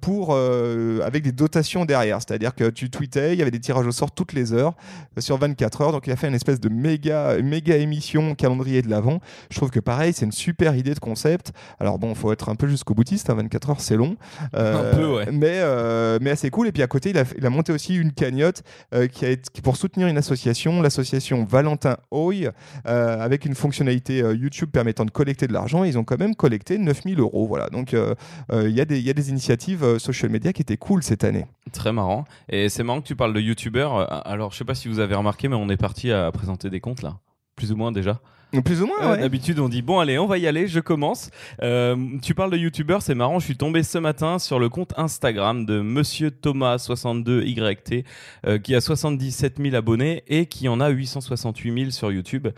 pour, 0.00 0.36
avec 0.36 1.22
des 1.22 1.32
dotations 1.32 1.84
derrière, 1.84 2.18
c'est-à-dire 2.20 2.54
que 2.54 2.68
tu 2.70 2.90
tweetais, 2.90 3.32
il 3.32 3.38
y 3.38 3.42
avait 3.42 3.50
des 3.50 3.60
tirages 3.60 3.86
au 3.86 3.92
sort 3.92 4.10
toutes 4.10 4.32
les 4.32 4.52
heures 4.52 4.74
sur 5.18 5.38
24 5.38 5.80
heures, 5.80 5.92
donc 5.92 6.06
il 6.06 6.12
a 6.12 6.16
fait 6.16 6.28
une 6.28 6.34
espèce 6.34 6.60
de 6.60 6.68
méga, 6.68 7.40
méga 7.42 7.76
émission 7.76 8.34
calendrier 8.34 8.82
de 8.82 8.90
l'avant. 8.90 9.20
Je 9.50 9.56
trouve 9.56 9.70
que 9.70 9.80
pareil, 9.80 10.12
c'est 10.12 10.24
une 10.24 10.32
super 10.32 10.76
idée 10.76 10.94
de 10.94 10.98
concept. 10.98 11.52
Alors 11.80 11.98
bon, 11.98 12.10
il 12.10 12.16
faut 12.16 12.32
être 12.32 12.48
un 12.48 12.56
peu 12.56 12.68
jusqu'au 12.68 12.94
boutiste, 12.94 13.30
24 13.30 13.68
hein, 13.68 13.72
heures 13.72 13.80
c'est 13.80 13.96
long. 13.96 14.16
Euh, 14.54 14.92
un 14.92 14.96
peu, 14.96 15.06
ouais. 15.06 15.26
Mais, 15.32 15.60
euh, 15.60 16.18
mais 16.20 16.30
assez 16.30 16.50
cool. 16.50 16.68
Et 16.68 16.72
puis 16.72 16.82
à 16.82 16.86
côté, 16.86 17.10
il 17.10 17.18
a, 17.18 17.24
il 17.36 17.44
a 17.44 17.50
monté 17.50 17.72
aussi 17.72 17.96
une 17.96 18.12
cagnotte 18.12 18.62
euh, 18.94 19.06
qui 19.06 19.24
a 19.24 19.30
été, 19.30 19.60
pour 19.62 19.76
soutenir 19.76 20.08
une 20.08 20.18
association, 20.18 20.82
l'association 20.82 21.44
Valentin 21.44 21.96
Hoy, 22.10 22.48
avec 22.84 23.44
une 23.44 23.54
fonctionnalité 23.54 24.18
YouTube 24.18 24.70
permettant 24.70 25.04
de 25.04 25.10
collecter 25.10 25.46
de 25.46 25.52
l'argent. 25.52 25.84
Ils 25.84 25.98
ont 25.98 26.04
quand 26.04 26.18
même 26.18 26.34
collecté 26.34 26.78
9000 26.78 27.20
euros. 27.20 27.46
Voilà. 27.46 27.68
Donc 27.68 27.92
il 27.92 28.70
y, 28.70 28.80
a 28.80 28.84
des, 28.84 29.00
y 29.00 29.10
a 29.10 29.12
des 29.12 29.30
initiatives 29.30 29.98
social 29.98 30.30
media 30.30 30.52
qui 30.52 30.62
étaient 30.62 30.76
cool 30.76 31.02
cette 31.02 31.24
année. 31.24 31.46
Très 31.72 31.92
marrant. 31.92 32.24
Et 32.48 32.68
c'est 32.68 32.82
marrant 32.82 33.00
que 33.00 33.06
tu 33.06 33.16
parles 33.16 33.34
de 33.34 33.40
YouTubeurs. 33.40 34.26
Alors 34.26 34.52
je 34.52 34.58
sais 34.58 34.64
pas 34.64 34.74
si 34.74 34.88
vous 34.88 34.98
avez 34.98 35.14
remarqué, 35.14 35.48
mais 35.48 35.56
on 35.56 35.68
est 35.68 35.76
parti 35.76 36.12
à 36.12 36.30
présenter 36.32 36.70
des 36.70 36.80
comptes 36.80 37.02
là. 37.02 37.18
Plus 37.56 37.72
ou 37.72 37.76
moins 37.76 37.92
déjà. 37.92 38.20
Plus 38.64 38.80
ou 38.80 38.86
moins, 38.86 39.02
euh, 39.02 39.16
D'habitude, 39.16 39.58
on 39.58 39.68
dit 39.68 39.82
bon, 39.82 39.98
allez, 39.98 40.18
on 40.18 40.26
va 40.26 40.38
y 40.38 40.46
aller, 40.46 40.68
je 40.68 40.80
commence. 40.80 41.30
Euh, 41.62 41.96
tu 42.22 42.34
parles 42.34 42.50
de 42.50 42.56
youtubeur, 42.56 43.02
c'est 43.02 43.14
marrant. 43.14 43.38
Je 43.38 43.44
suis 43.44 43.56
tombé 43.56 43.82
ce 43.82 43.98
matin 43.98 44.38
sur 44.38 44.58
le 44.58 44.68
compte 44.68 44.94
Instagram 44.96 45.66
de 45.66 45.80
Monsieur 45.80 46.30
Thomas62YT, 46.30 48.04
euh, 48.46 48.58
qui 48.58 48.74
a 48.74 48.80
77 48.80 49.58
000 49.60 49.74
abonnés 49.74 50.22
et 50.28 50.46
qui 50.46 50.68
en 50.68 50.80
a 50.80 50.88
868 50.88 51.78
000 51.78 51.90
sur 51.90 52.12
YouTube. 52.12 52.48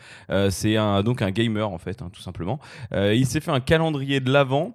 c'est 0.50 0.76
un, 0.76 1.02
donc 1.02 1.22
un 1.22 1.30
gamer, 1.30 1.68
en 1.70 1.78
fait, 1.78 2.02
hein, 2.02 2.10
tout 2.12 2.20
simplement. 2.20 2.60
il 2.92 3.26
s'est 3.26 3.40
fait 3.40 3.50
un 3.50 3.60
calendrier 3.60 4.20
de 4.20 4.30
l'avant 4.30 4.74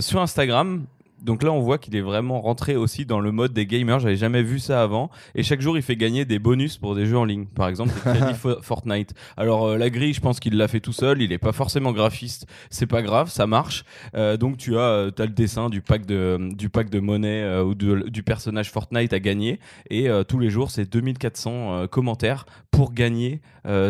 sur 0.00 0.20
Instagram 0.20 0.86
donc 1.22 1.42
là, 1.42 1.50
on 1.52 1.60
voit 1.60 1.78
qu'il 1.78 1.96
est 1.96 2.02
vraiment 2.02 2.40
rentré 2.40 2.76
aussi 2.76 3.06
dans 3.06 3.20
le 3.20 3.32
mode 3.32 3.52
des 3.52 3.66
gamers. 3.66 4.00
J'avais 4.00 4.16
jamais 4.16 4.42
vu 4.42 4.58
ça 4.58 4.82
avant. 4.82 5.10
Et 5.34 5.42
chaque 5.42 5.60
jour, 5.60 5.76
il 5.76 5.82
fait 5.82 5.96
gagner 5.96 6.24
des 6.24 6.38
bonus 6.38 6.76
pour 6.76 6.94
des 6.94 7.06
jeux 7.06 7.16
en 7.16 7.24
ligne. 7.24 7.46
Par 7.46 7.68
exemple, 7.68 7.92
Fortnite. 8.62 9.14
Alors 9.36 9.66
euh, 9.66 9.78
la 9.78 9.90
grille, 9.90 10.12
je 10.12 10.20
pense 10.20 10.40
qu'il 10.40 10.56
l'a 10.56 10.68
fait 10.68 10.80
tout 10.80 10.92
seul. 10.92 11.22
Il 11.22 11.32
est 11.32 11.38
pas 11.38 11.52
forcément 11.52 11.92
graphiste. 11.92 12.46
C'est 12.70 12.86
pas 12.86 13.02
grave, 13.02 13.30
ça 13.30 13.46
marche. 13.46 13.84
Euh, 14.14 14.36
donc 14.36 14.58
tu 14.58 14.76
as, 14.76 14.80
euh, 14.80 15.10
as 15.18 15.22
le 15.22 15.32
dessin 15.32 15.70
du 15.70 15.80
pack 15.80 16.06
de 16.06 16.38
du 16.52 16.68
pack 16.68 16.90
de 16.90 17.00
monnaie 17.00 17.60
ou 17.60 17.74
du 17.74 18.22
personnage 18.22 18.70
Fortnite 18.70 19.12
à 19.12 19.20
gagner. 19.20 19.58
Et 19.90 20.08
tous 20.28 20.38
les 20.38 20.50
jours, 20.50 20.70
c'est 20.70 20.90
2400 20.90 21.86
commentaires 21.88 22.46
pour 22.70 22.92
gagner 22.92 23.40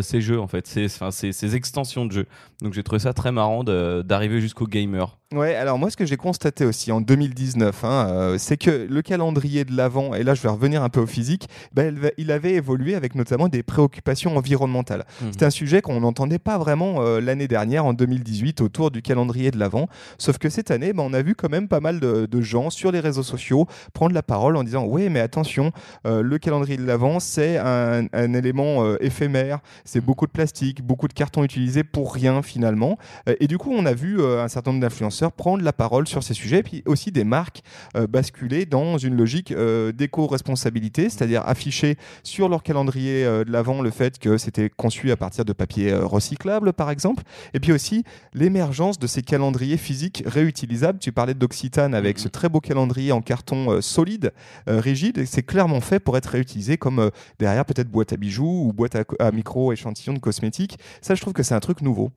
ces 0.01 0.21
jeux 0.21 0.41
en 0.41 0.47
fait. 0.47 0.67
C'est 0.67 0.89
ces 1.33 1.57
extensions 1.57 2.07
de 2.07 2.13
jeux. 2.13 2.27
Donc 2.63 2.73
j'ai 2.73 2.83
trouvé 2.83 3.01
ça 3.01 3.13
très 3.13 3.33
marrant 3.33 3.65
d'arriver 3.65 4.41
jusqu'au 4.41 4.67
gamer. 4.67 5.19
Ouais, 5.33 5.55
alors 5.57 5.79
moi 5.79 5.91
ce 5.91 5.97
que 5.97 6.07
j'ai 6.07 6.17
constaté 6.17 6.65
aussi 6.65 6.93
en 6.93 7.01
2019, 7.17 7.85
hein, 7.85 8.09
euh, 8.11 8.39
c'est 8.39 8.59
que 8.59 8.87
le 8.89 9.01
calendrier 9.01 9.65
de 9.65 9.75
l'avant, 9.75 10.15
et 10.15 10.23
là 10.23 10.35
je 10.35 10.43
vais 10.43 10.51
revenir 10.51 10.83
un 10.83 10.91
peu 10.91 11.01
au 11.01 11.07
physique, 11.07 11.49
ben, 11.73 11.99
il 12.19 12.31
avait 12.31 12.53
évolué 12.53 12.95
avec 12.95 13.15
notamment 13.15 13.49
des 13.49 13.63
préoccupations 13.63 14.37
environnementales. 14.37 15.07
Mmh. 15.23 15.25
C'était 15.31 15.47
un 15.47 15.51
sujet 15.51 15.81
qu'on 15.81 15.99
n'entendait 16.01 16.39
pas 16.39 16.59
vraiment 16.59 16.97
euh, 16.99 17.21
l'année 17.21 17.49
dernière, 17.49 17.87
en 17.87 17.95
2018, 17.95 18.61
autour 18.61 18.91
du 18.91 19.01
calendrier 19.01 19.51
de 19.51 19.59
l'avant. 19.59 19.89
Sauf 20.19 20.37
que 20.37 20.51
cette 20.51 20.71
année, 20.71 20.93
ben, 20.93 21.05
on 21.05 21.15
a 21.15 21.23
vu 21.23 21.35
quand 21.35 21.49
même 21.49 21.69
pas 21.69 21.81
mal 21.81 22.01
de, 22.01 22.27
gens 22.43 22.69
sur 22.69 22.93
les 22.93 23.01
réseaux 23.01 23.23
sociaux 23.23 23.67
prendre 23.95 24.15
la 24.15 24.23
parole 24.23 24.57
en 24.57 24.63
disant 24.63 24.85
oui 24.85 25.09
mais 25.09 25.21
attention, 25.21 25.73
euh, 26.07 26.21
le 26.21 26.37
calendrier 26.37 26.77
de 26.77 26.85
l'avant 26.85 27.19
c'est 27.19 27.57
un, 27.57 28.05
un, 28.13 28.35
élément 28.35 28.95
éphémère, 28.99 29.61
c'est 29.87 30.03
beaucoup 30.03 30.27
de 30.27 30.33
plastique, 30.33 30.83
beaucoup 30.83 31.09
de 31.09 31.15
carton 31.15 31.43
utilisé 31.45 31.83
pour 31.83 32.13
rien 32.13 32.43
finalement. 32.43 32.99
et 33.27 33.47
du 33.47 33.57
coup 33.57 33.73
on 33.73 33.87
a 33.87 33.95
vu 33.95 34.23
un 34.23 34.49
certain 34.49 34.73
nombre 34.73 34.83
d'influenceurs 34.83 35.33
prendre 35.33 35.65
la 35.65 35.73
parole 35.73 36.07
sur 36.07 36.23
ces 36.23 36.35
sujets, 36.35 36.63
puis 36.63 36.83
aussi 36.85 37.06
des 37.13 37.25
marques 37.25 37.63
euh, 37.97 38.07
basculer 38.07 38.67
dans 38.67 38.99
une 38.99 39.17
logique 39.17 39.53
euh, 39.53 39.93
d'éco-responsabilité, 39.93 41.09
c'est-à-dire 41.09 41.43
afficher 41.47 41.97
sur 42.23 42.49
leur 42.49 42.63
calendrier 42.63 43.25
euh, 43.25 43.45
de 43.45 43.53
l'avant 43.53 43.83
le 43.83 43.91
fait 43.91 44.19
que 44.19 44.39
c'était 44.39 44.71
conçu 44.71 45.11
à 45.11 45.17
partir 45.17 45.45
de 45.45 45.53
papier 45.53 45.93
recyclable, 45.95 46.73
par 46.73 46.91
exemple, 46.91 47.23
et 47.55 47.61
puis 47.61 47.73
aussi 47.73 48.05
l'émergence 48.35 48.99
de 48.99 49.07
ces 49.07 49.23
calendriers 49.23 49.77
physiques 49.77 50.23
réutilisables. 50.27 50.99
Tu 50.99 51.13
parlais 51.13 51.35
d'Occitane 51.35 51.95
avec 51.95 52.19
ce 52.19 52.29
très 52.29 52.49
beau 52.49 52.61
calendrier 52.61 53.13
en 53.13 53.21
carton 53.21 53.81
solide, 53.81 54.33
rigide, 54.67 55.19
et 55.19 55.27
c'est 55.27 55.43
clairement 55.43 55.81
fait 55.81 56.01
pour 56.01 56.17
être 56.17 56.27
réutilisé 56.27 56.77
comme 56.77 57.11
derrière 57.39 57.65
peut-être 57.65 57.89
boîte 57.89 58.13
à 58.13 58.17
bijoux 58.17 58.67
ou 58.67 58.73
boîte 58.73 58.97
à, 58.97 59.05
à 59.19 59.31
micro 59.33 59.73
échantillon 59.73 60.15
de 60.15 60.19
cosmétiques. 60.19 60.79
Ça, 61.01 61.15
je 61.15 61.21
trouve 61.21 61.33
que 61.33 61.43
c'est 61.43 61.55
un 61.55 61.61
truc 61.61 61.83
nouveau. 61.83 62.11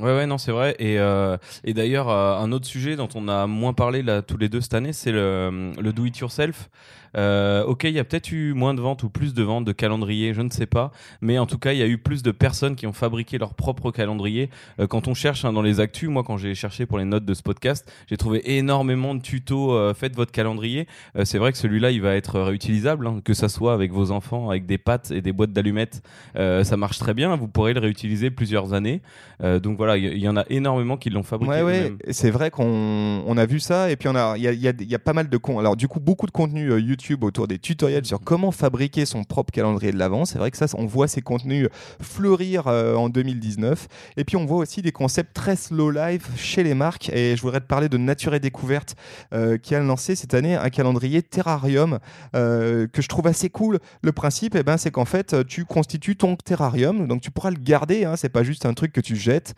Ouais, 0.00 0.06
ouais, 0.06 0.26
non, 0.26 0.38
c'est 0.38 0.50
vrai. 0.50 0.74
Et, 0.80 0.98
euh, 0.98 1.36
et 1.62 1.72
d'ailleurs, 1.72 2.08
euh, 2.08 2.36
un 2.38 2.50
autre 2.50 2.66
sujet 2.66 2.96
dont 2.96 3.08
on 3.14 3.28
a 3.28 3.46
moins 3.46 3.72
parlé 3.72 4.02
là 4.02 4.22
tous 4.22 4.36
les 4.36 4.48
deux 4.48 4.60
cette 4.60 4.74
année, 4.74 4.92
c'est 4.92 5.12
le, 5.12 5.72
le 5.80 5.92
do 5.92 6.04
it 6.04 6.18
yourself. 6.18 6.68
Euh, 7.16 7.64
ok, 7.64 7.84
il 7.84 7.92
y 7.92 7.98
a 7.98 8.04
peut-être 8.04 8.32
eu 8.32 8.54
moins 8.54 8.74
de 8.74 8.80
ventes 8.80 9.02
ou 9.02 9.08
plus 9.08 9.34
de 9.34 9.42
ventes 9.42 9.64
de 9.64 9.72
calendriers, 9.72 10.34
je 10.34 10.42
ne 10.42 10.50
sais 10.50 10.66
pas, 10.66 10.90
mais 11.20 11.38
en 11.38 11.46
tout 11.46 11.58
cas, 11.58 11.72
il 11.72 11.78
y 11.78 11.82
a 11.82 11.86
eu 11.86 11.98
plus 11.98 12.22
de 12.22 12.30
personnes 12.30 12.76
qui 12.76 12.86
ont 12.86 12.92
fabriqué 12.92 13.38
leur 13.38 13.54
propre 13.54 13.90
calendrier. 13.90 14.50
Euh, 14.80 14.86
quand 14.86 15.08
on 15.08 15.14
cherche 15.14 15.44
hein, 15.44 15.52
dans 15.52 15.62
les 15.62 15.80
actus, 15.80 16.08
moi, 16.08 16.24
quand 16.24 16.36
j'ai 16.36 16.54
cherché 16.54 16.86
pour 16.86 16.98
les 16.98 17.04
notes 17.04 17.24
de 17.24 17.34
ce 17.34 17.42
podcast, 17.42 17.90
j'ai 18.08 18.16
trouvé 18.16 18.56
énormément 18.56 19.14
de 19.14 19.20
tutos. 19.20 19.72
Euh, 19.72 19.94
faites 19.94 20.16
votre 20.16 20.32
calendrier. 20.32 20.86
Euh, 21.16 21.24
c'est 21.24 21.38
vrai 21.38 21.52
que 21.52 21.58
celui-là, 21.58 21.90
il 21.90 22.02
va 22.02 22.14
être 22.14 22.40
réutilisable, 22.40 23.06
hein, 23.06 23.20
que 23.24 23.34
ça 23.34 23.48
soit 23.48 23.74
avec 23.74 23.92
vos 23.92 24.10
enfants, 24.10 24.50
avec 24.50 24.66
des 24.66 24.78
pâtes 24.78 25.10
et 25.10 25.20
des 25.20 25.32
boîtes 25.32 25.52
d'allumettes, 25.52 26.02
ça 26.34 26.76
marche 26.76 26.98
très 26.98 27.14
bien. 27.14 27.34
Vous 27.36 27.48
pourrez 27.48 27.74
le 27.74 27.80
réutiliser 27.80 28.30
plusieurs 28.30 28.72
années. 28.72 29.00
donc 29.40 29.76
voilà, 29.76 29.83
il 29.96 30.18
y, 30.18 30.28
en 30.28 30.36
a 30.36 30.44
énormément 30.48 30.96
qui 30.96 31.10
l'ont 31.10 31.22
fabriqué. 31.22 31.52
Ouais, 31.52 31.62
ouais. 31.62 31.92
C'est 32.10 32.30
vrai 32.30 32.50
qu'on 32.50 33.22
on 33.26 33.36
a 33.36 33.46
vu 33.46 33.60
ça 33.60 33.90
et 33.90 33.96
puis 33.96 34.08
on 34.08 34.14
a, 34.14 34.36
il 34.36 34.42
y 34.42 34.48
a, 34.48 34.52
y, 34.52 34.68
a, 34.68 34.72
y 34.78 34.94
a, 34.94 34.98
pas 34.98 35.12
mal 35.12 35.28
de 35.28 35.36
con. 35.36 35.58
Alors 35.58 35.76
du 35.76 35.88
coup, 35.88 36.00
beaucoup 36.00 36.26
de 36.26 36.32
contenu 36.32 36.78
YouTube 36.80 37.24
autour 37.24 37.48
des 37.48 37.58
tutoriels 37.58 38.04
sur 38.04 38.20
comment 38.20 38.50
fabriquer 38.50 39.06
son 39.06 39.24
propre 39.24 39.52
calendrier 39.52 39.92
de 39.92 39.98
l'avant. 39.98 40.24
C'est 40.24 40.38
vrai 40.38 40.50
que 40.50 40.56
ça, 40.56 40.66
on 40.76 40.86
voit 40.86 41.08
ces 41.08 41.22
contenus 41.22 41.68
fleurir 42.00 42.66
euh, 42.66 42.94
en 42.94 43.08
2019. 43.08 43.88
Et 44.16 44.24
puis 44.24 44.36
on 44.36 44.44
voit 44.44 44.58
aussi 44.58 44.82
des 44.82 44.92
concepts 44.92 45.34
très 45.34 45.56
slow 45.56 45.90
life 45.90 46.28
chez 46.36 46.62
les 46.62 46.74
marques. 46.74 47.10
Et 47.10 47.36
je 47.36 47.42
voudrais 47.42 47.60
te 47.60 47.66
parler 47.66 47.88
de 47.88 47.98
Nature 47.98 48.34
et 48.34 48.40
Découverte 48.40 48.94
euh, 49.32 49.58
qui 49.58 49.74
a 49.74 49.80
lancé 49.80 50.14
cette 50.14 50.34
année 50.34 50.54
un 50.54 50.70
calendrier 50.70 51.22
terrarium 51.22 51.98
euh, 52.34 52.86
que 52.86 53.02
je 53.02 53.08
trouve 53.08 53.26
assez 53.26 53.50
cool. 53.50 53.78
Le 54.02 54.12
principe, 54.12 54.54
eh 54.54 54.62
ben, 54.62 54.76
c'est 54.76 54.90
qu'en 54.90 55.04
fait, 55.04 55.46
tu 55.46 55.64
constitues 55.64 56.16
ton 56.16 56.36
terrarium, 56.36 57.06
donc 57.06 57.20
tu 57.20 57.30
pourras 57.30 57.50
le 57.50 57.58
garder. 57.58 58.04
Hein, 58.04 58.16
c'est 58.16 58.28
pas 58.28 58.42
juste 58.42 58.66
un 58.66 58.74
truc 58.74 58.92
que 58.92 59.00
tu 59.00 59.16
jettes 59.16 59.54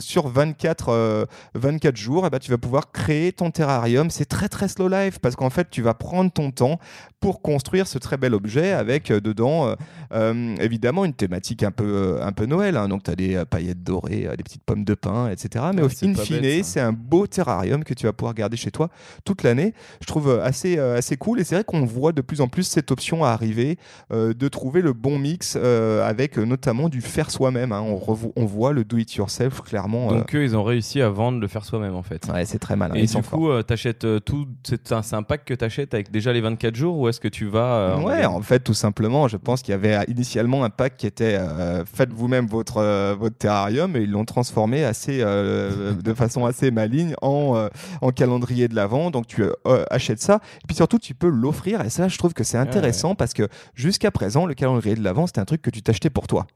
sur 0.00 0.28
24, 0.28 1.26
24 1.54 1.96
jours. 1.96 2.24
Eh 2.26 2.30
ben, 2.30 2.38
tu 2.38 2.50
vas 2.50 2.58
pouvoir 2.58 2.92
créer 2.92 3.32
ton 3.32 3.50
terrarium. 3.50 4.10
C'est 4.10 4.24
très 4.24 4.48
très 4.48 4.68
slow 4.68 4.88
life 4.88 5.18
parce 5.18 5.36
qu'en 5.36 5.50
fait, 5.50 5.68
tu 5.70 5.82
vas 5.82 5.94
prendre 5.94 6.30
ton 6.30 6.50
temps 6.50 6.78
pour 7.20 7.42
construire 7.42 7.86
ce 7.86 7.98
très 7.98 8.16
bel 8.16 8.34
objet 8.34 8.72
avec 8.72 9.10
euh, 9.10 9.20
dedans 9.20 9.68
euh, 9.68 9.74
euh, 10.12 10.56
évidemment 10.56 11.04
une 11.04 11.12
thématique 11.12 11.62
un 11.62 11.70
peu, 11.70 12.18
un 12.22 12.32
peu 12.32 12.46
Noël. 12.46 12.76
Hein. 12.76 12.88
donc 12.88 13.02
tu 13.02 13.10
as 13.10 13.16
des 13.16 13.42
paillettes 13.48 13.82
dorées, 13.82 14.28
des 14.36 14.42
petites 14.42 14.64
pommes 14.64 14.84
de 14.84 14.94
pin, 14.94 15.30
etc. 15.30 15.66
Mais 15.74 15.82
au 15.82 15.86
in 15.86 16.14
fine, 16.14 16.64
c'est 16.64 16.80
un 16.80 16.92
beau 16.92 17.26
terrarium 17.26 17.84
que 17.84 17.94
tu 17.94 18.06
vas 18.06 18.12
pouvoir 18.12 18.34
garder 18.34 18.56
chez 18.56 18.70
toi 18.70 18.88
toute 19.24 19.42
l'année. 19.42 19.74
Je 20.00 20.06
trouve 20.06 20.40
assez, 20.42 20.78
assez 20.78 21.16
cool 21.16 21.40
et 21.40 21.44
c'est 21.44 21.56
vrai 21.56 21.64
qu'on 21.64 21.84
voit 21.84 22.12
de 22.12 22.22
plus 22.22 22.40
en 22.40 22.48
plus 22.48 22.64
cette 22.64 22.90
option 22.90 23.24
à 23.24 23.30
arriver 23.30 23.78
de 24.10 24.48
trouver 24.48 24.80
le 24.80 24.94
bon 24.94 25.18
mix 25.18 25.56
avec 25.56 26.38
notamment 26.38 26.88
du 26.88 27.02
faire 27.02 27.30
soi-même. 27.30 27.72
Hein. 27.72 27.82
On, 27.82 28.00
on, 28.36 28.46
voit 28.46 28.72
le 28.72 28.84
do 28.84 28.96
it 28.96 29.10
yourself 29.30 29.52
yourself, 29.54 29.62
clairement. 29.68 30.08
Donc 30.12 30.34
eux, 30.34 30.42
ils 30.42 30.56
ont 30.56 30.62
réussi 30.64 31.00
à 31.00 31.08
vendre 31.08 31.40
le 31.40 31.48
faire 31.48 31.64
soi-même 31.64 31.94
en 31.94 32.02
fait. 32.02 32.26
Ouais, 32.32 32.44
c'est 32.44 32.58
très 32.58 32.76
malin. 32.76 32.94
Et 32.94 33.02
Ils 33.02 33.10
du 33.14 33.22
coup, 33.22 33.50
euh, 33.50 33.62
t'achètes 33.62 34.04
euh, 34.04 34.18
tout. 34.20 34.46
C'est 34.62 34.92
un, 34.92 35.22
pack 35.22 35.44
que 35.44 35.54
t'achètes 35.54 35.94
avec 35.94 36.10
déjà 36.10 36.32
les 36.32 36.40
24 36.40 36.74
jours 36.74 36.98
ou 36.98 37.08
est-ce 37.08 37.20
que 37.20 37.28
tu 37.28 37.46
vas. 37.46 37.74
euh, 37.74 38.00
Ouais, 38.00 38.24
en 38.24 38.40
fait, 38.42 38.60
tout 38.60 38.74
simplement, 38.74 39.28
je 39.28 39.36
pense 39.36 39.62
qu'il 39.62 39.72
y 39.72 39.74
avait 39.74 39.94
euh, 39.96 40.02
initialement 40.08 40.64
un 40.64 40.70
pack 40.70 40.96
qui 40.96 41.06
était 41.06 41.36
euh, 41.38 41.84
faites 41.84 42.12
vous-même 42.12 42.46
votre 42.46 42.78
euh, 42.78 43.14
votre 43.18 43.36
terrarium 43.36 43.96
et 43.96 44.00
ils 44.00 44.10
l'ont 44.10 44.24
transformé 44.24 44.84
assez 44.84 45.20
euh, 45.20 45.92
de 46.02 46.14
façon 46.14 46.44
assez 46.46 46.70
maligne 46.70 47.14
en 47.22 47.52
euh, 47.56 47.68
en 48.00 48.10
calendrier 48.10 48.68
de 48.68 48.74
l'avant. 48.74 49.10
Donc 49.10 49.26
tu 49.26 49.42
euh, 49.42 49.84
achètes 49.90 50.20
ça 50.20 50.40
et 50.62 50.66
puis 50.66 50.76
surtout 50.76 50.98
tu 50.98 51.14
peux 51.14 51.28
l'offrir 51.28 51.80
et 51.82 51.90
ça, 51.90 52.08
je 52.08 52.18
trouve 52.18 52.32
que 52.34 52.44
c'est 52.44 52.58
intéressant 52.58 53.14
parce 53.14 53.32
que 53.34 53.48
jusqu'à 53.74 54.10
présent, 54.10 54.46
le 54.46 54.54
calendrier 54.54 54.94
de 54.96 55.04
l'avant 55.04 55.26
c'était 55.26 55.40
un 55.40 55.44
truc 55.44 55.62
que 55.62 55.70
tu 55.70 55.82
t'achetais 55.82 56.10
pour 56.10 56.26
toi. 56.26 56.46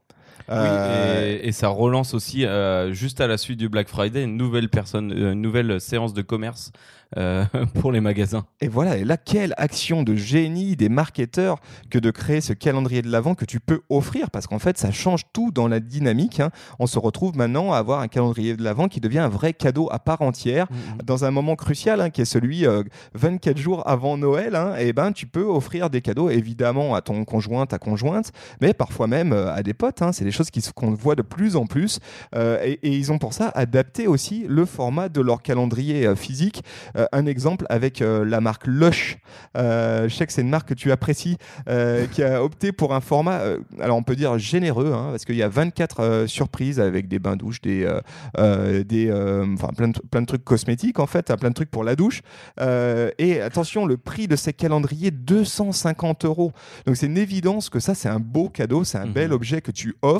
Oui, 0.47 0.55
Euh, 0.57 1.37
et, 1.41 1.47
et 1.47 1.51
ça 1.51 1.69
relance 1.69 2.13
aussi, 2.13 2.45
euh, 2.45 2.93
juste 2.93 3.21
à 3.21 3.27
la 3.27 3.37
suite 3.37 3.59
du 3.59 3.69
Black 3.69 3.87
Friday, 3.89 4.23
une 4.23 4.37
nouvelle, 4.37 4.69
personne, 4.69 5.11
euh, 5.11 5.33
une 5.33 5.41
nouvelle 5.41 5.81
séance 5.81 6.13
de 6.13 6.21
commerce 6.21 6.71
euh, 7.17 7.45
pour 7.79 7.91
les 7.91 8.01
magasins. 8.01 8.45
Et 8.61 8.67
voilà, 8.67 8.97
et 8.97 9.05
là, 9.05 9.17
quelle 9.17 9.53
action 9.57 10.03
de 10.03 10.15
génie 10.15 10.75
des 10.75 10.89
marketeurs 10.89 11.57
que 11.89 11.97
de 11.99 12.11
créer 12.11 12.41
ce 12.41 12.53
calendrier 12.53 13.01
de 13.01 13.09
l'Avent 13.09 13.35
que 13.35 13.45
tu 13.45 13.59
peux 13.59 13.81
offrir, 13.89 14.29
parce 14.31 14.47
qu'en 14.47 14.59
fait, 14.59 14.77
ça 14.77 14.91
change 14.91 15.23
tout 15.33 15.51
dans 15.51 15.67
la 15.67 15.79
dynamique. 15.79 16.39
hein. 16.39 16.49
On 16.79 16.87
se 16.87 16.99
retrouve 16.99 17.35
maintenant 17.37 17.71
à 17.73 17.77
avoir 17.77 18.01
un 18.01 18.07
calendrier 18.07 18.55
de 18.57 18.63
l'Avent 18.63 18.87
qui 18.87 18.99
devient 19.01 19.19
un 19.19 19.29
vrai 19.29 19.53
cadeau 19.53 19.87
à 19.91 19.99
part 19.99 20.21
entière, 20.21 20.67
dans 21.03 21.25
un 21.25 21.31
moment 21.31 21.55
crucial, 21.55 22.01
hein, 22.01 22.09
qui 22.09 22.21
est 22.21 22.25
celui 22.25 22.65
euh, 22.67 22.83
24 23.13 23.57
jours 23.57 23.87
avant 23.87 24.17
Noël. 24.17 24.55
hein, 24.55 24.75
et 24.77 24.91
ben, 24.93 25.11
tu 25.11 25.25
peux 25.27 25.43
offrir 25.45 25.89
des 25.89 26.01
cadeaux, 26.01 26.29
évidemment, 26.29 26.95
à 26.95 27.01
ton 27.01 27.23
conjoint, 27.23 27.65
ta 27.65 27.77
conjointe, 27.79 28.31
mais 28.61 28.73
parfois 28.73 29.07
même 29.07 29.31
à 29.33 29.63
des 29.63 29.73
potes. 29.73 30.01
hein. 30.01 30.11
C'est 30.25 30.29
des 30.29 30.31
choses 30.31 30.71
qu'on 30.73 30.91
voit 30.95 31.13
de 31.15 31.21
plus 31.21 31.55
en 31.55 31.67
plus. 31.67 31.99
Euh, 32.35 32.59
et, 32.63 32.79
et 32.81 32.89
ils 32.89 33.11
ont 33.11 33.19
pour 33.19 33.33
ça 33.33 33.49
adapté 33.53 34.07
aussi 34.07 34.45
le 34.47 34.65
format 34.65 35.07
de 35.07 35.21
leur 35.21 35.43
calendrier 35.43 36.07
euh, 36.07 36.15
physique. 36.15 36.63
Euh, 36.97 37.05
un 37.11 37.25
exemple 37.27 37.65
avec 37.69 37.99
la 37.99 38.41
marque 38.41 38.65
Lush. 38.65 39.17
Je 39.55 40.07
sais 40.09 40.25
que 40.25 40.33
c'est 40.33 40.41
une 40.41 40.49
marque 40.49 40.69
que 40.69 40.73
tu 40.73 40.91
apprécies, 40.91 41.37
qui 42.11 42.23
a 42.23 42.43
opté 42.43 42.71
pour 42.71 42.93
un 42.95 43.01
format, 43.01 43.41
alors 43.79 43.97
on 43.97 44.03
peut 44.03 44.15
dire 44.15 44.37
généreux, 44.39 44.91
hein, 44.93 45.09
parce 45.11 45.25
qu'il 45.25 45.35
y 45.35 45.43
a 45.43 45.47
24 45.47 45.99
euh, 45.99 46.27
surprises 46.27 46.79
avec 46.79 47.07
des 47.07 47.19
bains 47.19 47.35
douches, 47.35 47.61
des, 47.61 47.87
des, 48.85 49.11
enfin 49.53 49.69
plein 49.75 49.89
de, 49.89 49.99
plein 50.09 50.21
de 50.21 50.25
trucs 50.25 50.43
cosmétiques 50.43 50.99
en 50.99 51.05
fait, 51.07 51.29
hein, 51.31 51.37
plein 51.37 51.49
de 51.49 51.53
trucs 51.55 51.71
pour 51.71 51.83
la 51.83 51.95
douche. 51.95 52.21
Et 52.59 53.41
attention, 53.41 53.85
le 53.85 53.97
prix 53.97 54.27
de 54.27 54.35
ces 54.35 54.53
calendriers 54.53 55.11
250 55.11 56.25
euros. 56.25 56.51
Donc 56.85 56.97
c'est 56.97 57.05
une 57.07 57.17
évidence 57.17 57.69
que 57.69 57.79
ça 57.79 57.95
c'est 57.95 58.09
un 58.09 58.19
beau 58.19 58.49
cadeau, 58.49 58.83
c'est 58.83 58.97
un 58.97 59.05
Mhm. 59.05 59.13
bel 59.13 59.33
objet 59.33 59.61
que 59.61 59.71
tu 59.71 59.95
offres. 60.01 60.14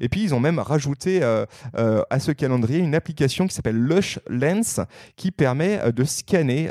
Et 0.00 0.08
puis 0.08 0.22
ils 0.22 0.34
ont 0.34 0.40
même 0.40 0.58
rajouté 0.58 1.22
euh, 1.22 1.46
euh, 1.76 2.02
à 2.10 2.20
ce 2.20 2.32
calendrier 2.32 2.78
une 2.78 2.94
application 2.94 3.46
qui 3.46 3.54
s'appelle 3.54 3.76
Lush 3.76 4.18
Lens 4.28 4.80
qui 5.16 5.30
permet 5.30 5.80
euh, 5.80 5.92
de 5.92 6.04
scanner 6.04 6.68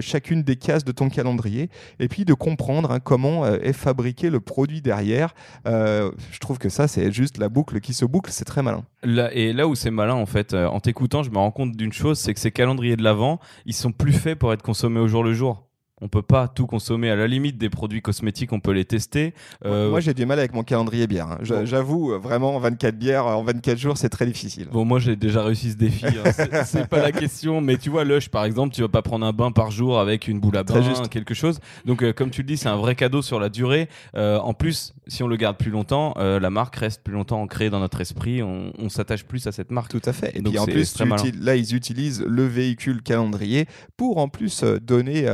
chacune 0.00 0.42
des 0.42 0.56
cases 0.56 0.84
de 0.84 0.92
ton 0.92 1.08
calendrier 1.08 1.70
et 1.98 2.08
puis 2.08 2.24
de 2.24 2.34
comprendre 2.34 2.90
hein, 2.90 3.00
comment 3.00 3.46
est 3.46 3.72
fabriqué 3.72 4.30
le 4.30 4.40
produit 4.40 4.80
derrière. 4.80 5.34
Je 5.64 6.38
trouve 6.40 6.58
que 6.58 6.68
ça, 6.68 6.88
c'est 6.88 7.12
juste 7.12 7.38
la 7.38 7.48
boucle 7.48 7.80
qui 7.80 7.92
se 7.92 8.04
boucle, 8.04 8.30
c'est 8.30 8.44
très 8.44 8.62
malin. 8.62 8.84
Et 9.32 9.52
là 9.52 9.66
où 9.66 9.74
c'est 9.74 9.90
malin, 9.90 10.14
en 10.14 10.26
fait, 10.26 10.54
en 10.54 10.80
t'écoutant, 10.80 11.22
je 11.22 11.30
me 11.30 11.38
rends 11.38 11.50
compte 11.50 11.76
d'une 11.76 11.92
chose, 11.92 12.18
c'est 12.18 12.34
que 12.34 12.40
ces 12.40 12.52
calendriers 12.52 12.96
de 12.96 13.02
l'avant, 13.02 13.40
ils 13.66 13.74
sont 13.74 13.92
plus 13.92 14.12
faits 14.12 14.38
pour 14.38 14.52
être 14.52 14.62
consommés 14.62 15.00
au 15.00 15.08
jour 15.08 15.24
le 15.24 15.32
jour. 15.32 15.69
On 16.00 16.08
peut 16.08 16.22
pas 16.22 16.48
tout 16.48 16.66
consommer. 16.66 17.10
À 17.10 17.16
la 17.16 17.26
limite, 17.26 17.58
des 17.58 17.68
produits 17.70 18.00
cosmétiques, 18.02 18.52
on 18.52 18.60
peut 18.60 18.72
les 18.72 18.84
tester. 18.84 19.34
Euh, 19.64 19.90
Moi, 19.90 20.00
j'ai 20.00 20.14
du 20.14 20.24
mal 20.26 20.38
avec 20.38 20.54
mon 20.54 20.62
calendrier 20.62 21.06
bière. 21.06 21.28
hein. 21.28 21.38
J'avoue, 21.64 22.12
euh, 22.12 22.18
vraiment, 22.18 22.58
24 22.58 22.96
bières 22.98 23.26
en 23.26 23.42
24 23.42 23.78
jours, 23.78 23.96
c'est 23.98 24.08
très 24.08 24.26
difficile. 24.26 24.68
Bon, 24.72 24.84
moi 24.84 24.98
j'ai 24.98 25.16
déjà 25.16 25.42
réussi 25.42 25.72
ce 25.72 25.76
défi. 25.76 26.06
hein. 26.06 26.30
C'est- 26.64 26.88
pas 26.88 27.00
la 27.02 27.12
question, 27.12 27.60
mais 27.60 27.76
tu 27.76 27.90
vois, 27.90 28.04
Lush 28.04 28.28
par 28.30 28.44
exemple, 28.44 28.74
tu 28.74 28.80
vas 28.80 28.88
pas 28.88 29.02
prendre 29.02 29.24
un 29.26 29.32
bain 29.32 29.52
par 29.52 29.70
jour 29.70 30.00
avec 30.00 30.26
une 30.28 30.40
boule 30.40 30.56
à 30.56 30.62
bain, 30.64 30.80
juste. 30.82 31.08
quelque 31.08 31.34
chose. 31.34 31.60
Donc, 31.84 32.02
euh, 32.02 32.12
comme 32.12 32.30
tu 32.30 32.40
le 32.42 32.46
dis, 32.46 32.56
c'est 32.56 32.68
un 32.68 32.76
vrai 32.76 32.94
cadeau 32.94 33.22
sur 33.22 33.38
la 33.38 33.48
durée. 33.48 33.88
Euh, 34.16 34.38
en 34.38 34.54
plus, 34.54 34.94
si 35.06 35.22
on 35.22 35.28
le 35.28 35.36
garde 35.36 35.56
plus 35.56 35.70
longtemps, 35.70 36.14
euh, 36.16 36.40
la 36.40 36.50
marque 36.50 36.76
reste 36.76 37.02
plus 37.02 37.12
longtemps 37.14 37.40
ancrée 37.42 37.68
dans 37.70 37.80
notre 37.80 38.00
esprit. 38.00 38.42
On, 38.42 38.72
on 38.78 38.88
s'attache 38.88 39.24
plus 39.24 39.46
à 39.46 39.52
cette 39.52 39.70
marque. 39.70 39.90
Tout 39.90 40.00
à 40.04 40.12
fait. 40.12 40.36
Et 40.36 40.40
Donc 40.40 40.52
puis 40.52 40.58
en 40.58 40.66
plus, 40.66 40.94
là, 41.40 41.56
ils 41.56 41.74
utilisent 41.74 42.24
le 42.26 42.46
véhicule 42.46 43.02
calendrier 43.02 43.66
pour 43.96 44.18
en 44.18 44.28
plus 44.28 44.62
euh, 44.62 44.78
donner 44.80 45.28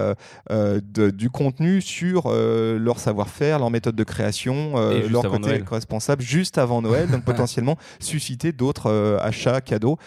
euh, 0.56 0.80
de- 0.82 1.10
du 1.10 1.28
contenu 1.30 1.80
sur 1.80 2.24
euh, 2.26 2.78
leur 2.78 2.98
savoir-faire, 2.98 3.58
leur 3.58 3.70
méthode 3.70 3.94
de 3.94 4.04
création, 4.04 4.72
euh, 4.76 5.08
leur 5.08 5.22
côté 5.24 5.38
Noël. 5.38 5.60
éco-responsable 5.60 6.22
juste 6.22 6.58
avant 6.58 6.80
Noël, 6.82 7.08
donc 7.10 7.24
potentiellement 7.24 7.76
susciter 8.00 8.52
d'autres 8.52 9.18
achats 9.22 9.60
cadeaux. 9.60 9.98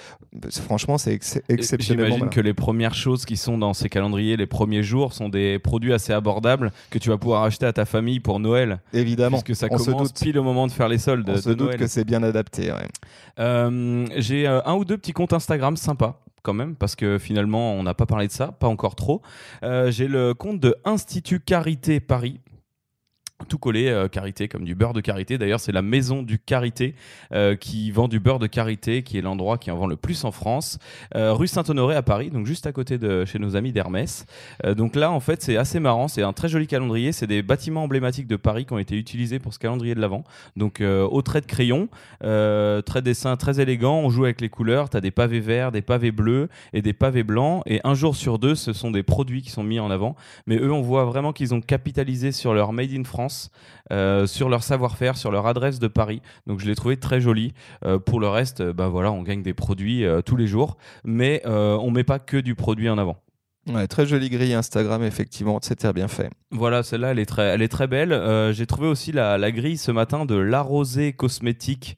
Franchement, 0.49 0.97
c'est 0.97 1.13
ex- 1.13 1.39
exceptionnellement. 1.49 2.15
J'imagine 2.15 2.29
que 2.29 2.41
les 2.41 2.53
premières 2.53 2.93
choses 2.95 3.25
qui 3.25 3.37
sont 3.37 3.57
dans 3.57 3.73
ces 3.73 3.89
calendriers, 3.89 4.37
les 4.37 4.45
premiers 4.47 4.83
jours, 4.83 5.13
sont 5.13 5.29
des 5.29 5.59
produits 5.59 5.93
assez 5.93 6.13
abordables 6.13 6.71
que 6.89 6.99
tu 6.99 7.09
vas 7.09 7.17
pouvoir 7.17 7.43
acheter 7.43 7.65
à 7.65 7.73
ta 7.73 7.85
famille 7.85 8.19
pour 8.19 8.39
Noël. 8.39 8.79
Évidemment, 8.93 9.39
Puisque 9.41 9.59
ça 9.59 9.67
on 9.71 9.77
se 9.77 9.85
commence 9.91 10.13
doute, 10.13 10.21
pile 10.21 10.37
au 10.39 10.43
moment 10.43 10.67
de 10.67 10.71
faire 10.71 10.87
les 10.87 10.97
soldes 10.97 11.27
on 11.29 11.33
de 11.33 11.37
se 11.41 11.49
doute 11.49 11.59
Noël. 11.67 11.77
que 11.79 11.87
c'est 11.87 12.03
bien 12.05 12.23
adapté. 12.23 12.71
ouais. 12.71 12.87
J'ai 14.17 14.47
un 14.47 14.73
ou 14.75 14.85
deux 14.85 14.97
petits 14.97 15.13
comptes 15.13 15.33
Instagram 15.33 15.77
sympas 15.77 16.21
quand 16.41 16.53
même 16.53 16.75
parce 16.75 16.95
que 16.95 17.17
finalement 17.17 17.73
on 17.73 17.83
n'a 17.83 17.93
pas 17.93 18.05
parlé 18.05 18.27
de 18.27 18.31
ça, 18.31 18.47
pas 18.47 18.67
encore 18.67 18.95
trop. 18.95 19.21
Euh, 19.63 19.91
J'ai 19.91 20.07
le 20.07 20.33
compte 20.33 20.59
de 20.59 20.75
Institut 20.85 21.39
Carité 21.39 21.99
Paris. 21.99 22.39
Tout 23.49 23.57
collé, 23.57 23.87
euh, 23.87 24.07
karité, 24.07 24.47
comme 24.47 24.63
du 24.63 24.75
beurre 24.75 24.93
de 24.93 25.01
karité. 25.01 25.37
D'ailleurs, 25.37 25.59
c'est 25.59 25.71
la 25.71 25.81
maison 25.81 26.23
du 26.23 26.39
karité 26.39 26.95
euh, 27.33 27.55
qui 27.55 27.91
vend 27.91 28.07
du 28.07 28.19
beurre 28.19 28.39
de 28.39 28.47
karité, 28.47 29.03
qui 29.03 29.17
est 29.17 29.21
l'endroit 29.21 29.57
qui 29.57 29.71
en 29.71 29.77
vend 29.77 29.87
le 29.87 29.95
plus 29.95 30.23
en 30.23 30.31
France. 30.31 30.79
Euh, 31.15 31.33
rue 31.33 31.47
Saint-Honoré 31.47 31.95
à 31.95 32.01
Paris, 32.01 32.29
donc 32.29 32.45
juste 32.45 32.67
à 32.67 32.71
côté 32.71 32.97
de 32.97 33.25
chez 33.25 33.39
nos 33.39 33.55
amis 33.55 33.71
d'Hermès. 33.71 34.25
Euh, 34.65 34.75
donc 34.75 34.95
là, 34.95 35.11
en 35.11 35.19
fait, 35.19 35.41
c'est 35.41 35.57
assez 35.57 35.79
marrant. 35.79 36.07
C'est 36.07 36.23
un 36.23 36.33
très 36.33 36.47
joli 36.47 36.67
calendrier. 36.67 37.11
C'est 37.11 37.27
des 37.27 37.41
bâtiments 37.41 37.83
emblématiques 37.83 38.27
de 38.27 38.35
Paris 38.35 38.65
qui 38.65 38.73
ont 38.73 38.79
été 38.79 38.95
utilisés 38.95 39.39
pour 39.39 39.53
ce 39.53 39.59
calendrier 39.59 39.95
de 39.95 40.01
l'avant. 40.01 40.23
Donc 40.55 40.81
euh, 40.81 41.07
au 41.07 41.21
trait 41.21 41.41
de 41.41 41.45
crayon, 41.45 41.89
euh, 42.23 42.81
très 42.81 43.01
dessin, 43.01 43.35
très 43.37 43.59
élégant. 43.59 43.99
On 43.99 44.09
joue 44.09 44.25
avec 44.25 44.41
les 44.41 44.49
couleurs. 44.49 44.89
Tu 44.89 44.97
as 44.97 45.01
des 45.01 45.11
pavés 45.11 45.39
verts, 45.39 45.71
des 45.71 45.81
pavés 45.81 46.11
bleus 46.11 46.49
et 46.73 46.81
des 46.81 46.93
pavés 46.93 47.23
blancs. 47.23 47.63
Et 47.65 47.79
un 47.83 47.93
jour 47.93 48.15
sur 48.15 48.39
deux, 48.39 48.55
ce 48.55 48.73
sont 48.73 48.91
des 48.91 49.03
produits 49.03 49.41
qui 49.41 49.49
sont 49.49 49.63
mis 49.63 49.79
en 49.79 49.89
avant. 49.89 50.15
Mais 50.45 50.57
eux, 50.57 50.71
on 50.71 50.81
voit 50.81 51.05
vraiment 51.05 51.33
qu'ils 51.33 51.53
ont 51.53 51.61
capitalisé 51.61 52.31
sur 52.31 52.53
leur 52.53 52.73
Made 52.73 52.93
in 52.93 53.03
France, 53.03 53.38
euh, 53.91 54.27
sur 54.27 54.49
leur 54.49 54.63
savoir-faire, 54.63 55.17
sur 55.17 55.31
leur 55.31 55.47
adresse 55.47 55.79
de 55.79 55.87
Paris. 55.87 56.21
Donc 56.47 56.59
je 56.59 56.65
l'ai 56.65 56.75
trouvé 56.75 56.97
très 56.97 57.21
joli. 57.21 57.53
Euh, 57.85 57.99
pour 57.99 58.19
le 58.19 58.27
reste, 58.27 58.61
bah 58.61 58.87
voilà, 58.87 59.11
on 59.11 59.23
gagne 59.23 59.43
des 59.43 59.53
produits 59.53 60.05
tous 60.25 60.35
les 60.35 60.47
jours. 60.47 60.77
Mais 61.03 61.41
on 61.45 61.91
met 61.91 62.03
pas 62.03 62.19
que 62.19 62.37
du 62.37 62.55
produit 62.55 62.89
en 62.89 62.97
avant. 62.97 63.17
Ouais, 63.67 63.87
très 63.87 64.05
jolie 64.05 64.29
grille 64.29 64.53
Instagram, 64.53 65.03
effectivement, 65.03 65.59
c'était 65.61 65.93
bien 65.93 66.07
fait. 66.07 66.31
Voilà, 66.49 66.81
celle-là, 66.81 67.11
elle 67.11 67.19
est 67.19 67.25
très, 67.25 67.43
elle 67.43 67.61
est 67.61 67.67
très 67.67 67.87
belle. 67.87 68.13
Euh, 68.13 68.51
J'ai 68.51 68.65
trouvé 68.65 68.87
aussi 68.87 69.11
la, 69.11 69.37
la 69.37 69.51
grille 69.51 69.77
ce 69.77 69.91
matin 69.91 70.25
de 70.25 70.35
La 70.35 70.61
Rosée 70.61 71.13
Cosmétique, 71.13 71.95